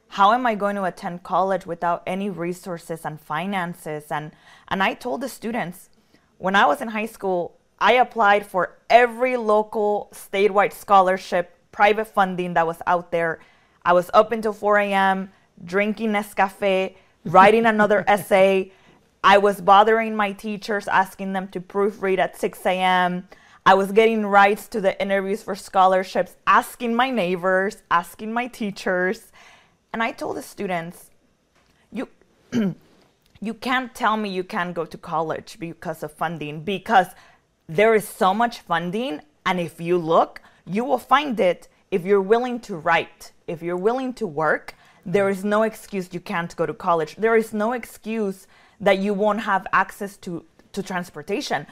how 0.08 0.32
am 0.32 0.46
I 0.46 0.54
going 0.54 0.76
to 0.76 0.84
attend 0.84 1.22
college 1.22 1.66
without 1.66 2.02
any 2.06 2.30
resources 2.30 3.04
and 3.04 3.20
finances? 3.20 4.04
And, 4.10 4.32
and 4.68 4.82
I 4.82 4.94
told 4.94 5.20
the 5.20 5.28
students, 5.28 5.90
when 6.38 6.56
I 6.56 6.66
was 6.66 6.80
in 6.80 6.88
high 6.88 7.06
school, 7.06 7.56
I 7.78 7.92
applied 7.92 8.46
for 8.46 8.78
every 8.90 9.36
local 9.36 10.08
statewide 10.12 10.72
scholarship, 10.72 11.56
private 11.72 12.06
funding 12.06 12.54
that 12.54 12.66
was 12.66 12.82
out 12.86 13.12
there. 13.12 13.40
I 13.84 13.92
was 13.92 14.10
up 14.14 14.32
until 14.32 14.52
4 14.52 14.78
a.m., 14.78 15.30
drinking 15.64 16.10
Nescafe, 16.10 16.94
writing 17.24 17.66
another 17.74 18.04
essay. 18.08 18.72
I 19.22 19.38
was 19.38 19.60
bothering 19.60 20.16
my 20.16 20.32
teachers, 20.32 20.88
asking 20.88 21.32
them 21.32 21.48
to 21.48 21.60
proofread 21.60 22.18
at 22.18 22.36
6 22.36 22.66
a.m. 22.66 23.28
I 23.66 23.74
was 23.74 23.92
getting 23.92 24.24
rights 24.24 24.66
to 24.68 24.80
the 24.80 25.00
interviews 25.00 25.42
for 25.42 25.54
scholarships, 25.54 26.36
asking 26.46 26.94
my 26.94 27.10
neighbors, 27.10 27.82
asking 27.90 28.32
my 28.32 28.46
teachers. 28.46 29.30
And 29.92 30.03
I 30.03 30.12
told 30.12 30.37
the 30.37 30.42
students, 30.42 31.11
you 31.92 32.09
you 33.40 33.55
can't 33.55 33.94
tell 33.94 34.16
me 34.16 34.29
you 34.29 34.44
can't 34.44 34.74
go 34.74 34.85
to 34.85 34.98
college 34.98 35.59
because 35.59 36.03
of 36.03 36.12
funding 36.12 36.62
because 36.62 37.09
there 37.68 37.94
is 37.94 38.07
so 38.09 38.35
much 38.35 38.61
funding 38.61 39.20
and 39.46 39.61
if 39.61 39.81
you 39.81 39.96
look, 39.96 40.42
you 40.66 40.85
will 40.85 40.98
find 40.98 41.38
it 41.40 41.68
if 41.90 42.05
you're 42.05 42.20
willing 42.20 42.61
to 42.61 42.77
write, 42.77 43.33
if 43.46 43.62
you're 43.62 43.77
willing 43.77 44.12
to 44.14 44.27
work, 44.27 44.74
there 45.07 45.29
is 45.31 45.44
no 45.44 45.62
excuse 45.62 46.11
you 46.12 46.20
can't 46.20 46.55
go 46.57 46.66
to 46.66 46.74
college. 46.74 47.16
There 47.16 47.37
is 47.37 47.55
no 47.55 47.72
excuse 47.72 48.46
that 48.81 48.98
you 48.98 49.14
won't 49.14 49.40
have 49.40 49.66
access 49.72 50.16
to, 50.18 50.44
to 50.72 50.83
transportation. 50.83 51.66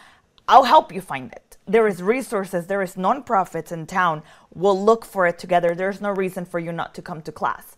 I'll 0.48 0.64
help 0.64 0.92
you 0.92 1.00
find 1.00 1.32
it. 1.32 1.56
There 1.66 1.86
is 1.86 2.02
resources, 2.02 2.66
there 2.66 2.80
is 2.80 2.94
nonprofits 2.94 3.72
in 3.72 3.86
town. 3.86 4.22
We'll 4.54 4.82
look 4.82 5.04
for 5.04 5.26
it 5.26 5.38
together. 5.38 5.74
There's 5.74 6.00
no 6.00 6.10
reason 6.10 6.44
for 6.44 6.58
you 6.58 6.72
not 6.72 6.94
to 6.94 7.02
come 7.02 7.20
to 7.22 7.32
class. 7.32 7.76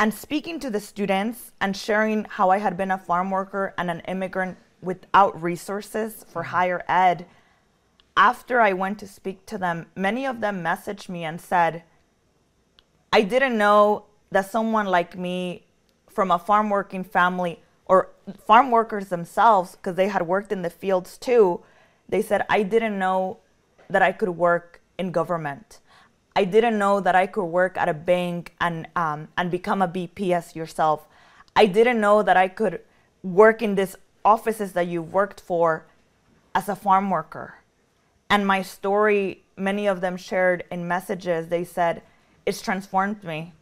And 0.00 0.14
speaking 0.14 0.58
to 0.60 0.70
the 0.70 0.80
students 0.80 1.52
and 1.60 1.76
sharing 1.76 2.24
how 2.24 2.48
I 2.48 2.56
had 2.56 2.74
been 2.74 2.90
a 2.90 2.96
farm 2.96 3.30
worker 3.30 3.74
and 3.76 3.90
an 3.90 4.00
immigrant 4.08 4.56
without 4.80 5.40
resources 5.42 6.24
for 6.26 6.40
mm-hmm. 6.40 6.52
higher 6.52 6.82
ed, 6.88 7.26
after 8.16 8.62
I 8.62 8.72
went 8.72 8.98
to 9.00 9.06
speak 9.06 9.44
to 9.44 9.58
them, 9.58 9.88
many 9.94 10.26
of 10.26 10.40
them 10.40 10.64
messaged 10.64 11.10
me 11.10 11.24
and 11.24 11.38
said, 11.38 11.82
I 13.12 13.20
didn't 13.20 13.58
know 13.58 14.06
that 14.30 14.50
someone 14.50 14.86
like 14.86 15.18
me 15.18 15.66
from 16.08 16.30
a 16.30 16.38
farm 16.38 16.70
working 16.70 17.04
family 17.04 17.60
or 17.84 18.08
farm 18.46 18.70
workers 18.70 19.08
themselves, 19.08 19.72
because 19.72 19.96
they 19.96 20.08
had 20.08 20.26
worked 20.26 20.50
in 20.50 20.62
the 20.62 20.70
fields 20.70 21.18
too, 21.18 21.60
they 22.08 22.22
said, 22.22 22.46
I 22.48 22.62
didn't 22.62 22.98
know 22.98 23.40
that 23.90 24.00
I 24.00 24.12
could 24.12 24.30
work 24.30 24.80
in 24.96 25.10
government. 25.10 25.80
I 26.36 26.44
didn't 26.44 26.78
know 26.78 27.00
that 27.00 27.14
I 27.14 27.26
could 27.26 27.44
work 27.44 27.76
at 27.76 27.88
a 27.88 27.94
bank 27.94 28.54
and, 28.60 28.88
um, 28.94 29.28
and 29.36 29.50
become 29.50 29.82
a 29.82 29.88
BPS 29.88 30.54
yourself. 30.54 31.06
I 31.56 31.66
didn't 31.66 32.00
know 32.00 32.22
that 32.22 32.36
I 32.36 32.48
could 32.48 32.80
work 33.22 33.62
in 33.62 33.74
these 33.74 33.96
offices 34.24 34.72
that 34.72 34.86
you've 34.86 35.12
worked 35.12 35.40
for 35.40 35.86
as 36.54 36.68
a 36.68 36.76
farm 36.76 37.10
worker. 37.10 37.56
And 38.28 38.46
my 38.46 38.62
story, 38.62 39.42
many 39.56 39.86
of 39.86 40.00
them 40.00 40.16
shared 40.16 40.64
in 40.70 40.86
messages, 40.86 41.48
they 41.48 41.64
said, 41.64 42.02
it's 42.46 42.62
transformed 42.62 43.24
me. 43.24 43.52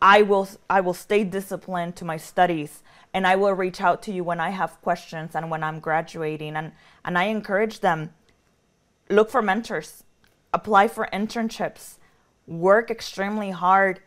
I 0.00 0.22
will, 0.22 0.48
I 0.68 0.80
will 0.80 0.94
stay 0.94 1.24
disciplined 1.24 1.96
to 1.96 2.04
my 2.04 2.16
studies 2.16 2.82
and 3.14 3.26
I 3.26 3.36
will 3.36 3.52
reach 3.52 3.80
out 3.80 4.02
to 4.02 4.12
you 4.12 4.24
when 4.24 4.40
I 4.40 4.50
have 4.50 4.80
questions 4.82 5.34
and 5.34 5.50
when 5.50 5.62
I'm 5.62 5.80
graduating. 5.80 6.56
And, 6.56 6.72
and 7.04 7.16
I 7.16 7.24
encourage 7.24 7.80
them 7.80 8.12
look 9.08 9.30
for 9.30 9.42
mentors, 9.42 10.04
apply 10.52 10.88
for 10.88 11.08
internships, 11.12 11.98
work 12.46 12.90
extremely 12.90 13.50
hard, 13.50 14.00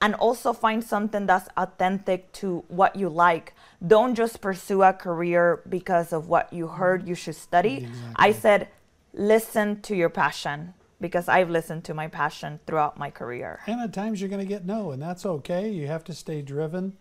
and 0.00 0.14
also 0.14 0.52
find 0.52 0.84
something 0.84 1.26
that's 1.26 1.48
authentic 1.56 2.30
to 2.32 2.64
what 2.68 2.96
you 2.96 3.08
like. 3.08 3.54
Don't 3.86 4.14
just 4.14 4.40
pursue 4.40 4.82
a 4.82 4.92
career 4.92 5.62
because 5.68 6.12
of 6.12 6.28
what 6.28 6.52
you 6.52 6.66
heard 6.66 7.08
you 7.08 7.14
should 7.14 7.36
study. 7.36 7.78
Exactly. 7.78 8.14
I 8.16 8.32
said, 8.32 8.68
listen 9.12 9.80
to 9.82 9.96
your 9.96 10.10
passion 10.10 10.74
because 11.00 11.28
I've 11.28 11.50
listened 11.50 11.84
to 11.84 11.94
my 11.94 12.08
passion 12.08 12.60
throughout 12.66 12.98
my 12.98 13.10
career. 13.10 13.60
And 13.66 13.80
at 13.80 13.92
times 13.92 14.20
you're 14.20 14.30
going 14.30 14.40
to 14.40 14.48
get 14.48 14.64
no, 14.64 14.90
and 14.90 15.00
that's 15.00 15.24
okay. 15.26 15.70
You 15.70 15.86
have 15.86 16.04
to 16.04 16.14
stay 16.14 16.42
driven 16.42 16.96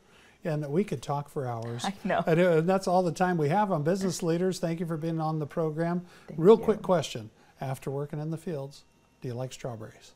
and 0.46 0.66
we 0.70 0.84
could 0.84 1.02
talk 1.02 1.28
for 1.30 1.48
hours. 1.48 1.86
I 1.86 1.94
know. 2.04 2.24
And 2.26 2.40
uh, 2.40 2.62
that's 2.62 2.88
all 2.88 3.04
the 3.04 3.12
time 3.12 3.38
we 3.38 3.50
have 3.50 3.72
on 3.72 3.84
Business 3.84 4.22
Leaders. 4.24 4.60
Thank 4.60 4.80
you 4.80 4.86
for 4.86 4.98
being 4.98 5.20
on 5.20 5.40
the 5.40 5.48
program. 5.48 6.06
Thank 6.28 6.40
Real 6.40 6.58
you. 6.58 6.64
quick 6.64 6.82
question. 6.82 7.32
After 7.62 7.90
working 7.90 8.20
in 8.20 8.32
the 8.32 8.38
fields, 8.38 8.84
do 9.22 9.30
you 9.30 9.34
like 9.34 9.54
strawberries? 9.54 10.12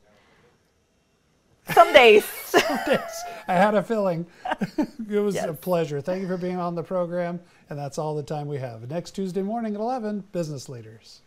Some 1.73 1.93
days. 1.93 2.25
Some 2.45 2.79
days. 2.85 2.99
I 3.47 3.53
had 3.53 3.75
a 3.75 3.83
feeling. 3.83 4.25
it 4.77 5.19
was 5.19 5.35
yes. 5.35 5.47
a 5.47 5.53
pleasure. 5.53 6.01
Thank 6.01 6.21
you 6.21 6.27
for 6.27 6.37
being 6.37 6.57
on 6.57 6.75
the 6.75 6.83
program. 6.83 7.39
And 7.69 7.77
that's 7.77 7.97
all 7.97 8.15
the 8.15 8.23
time 8.23 8.47
we 8.47 8.57
have. 8.57 8.89
Next 8.89 9.11
Tuesday 9.11 9.41
morning 9.41 9.75
at 9.75 9.81
11, 9.81 10.25
Business 10.31 10.69
Leaders. 10.69 11.21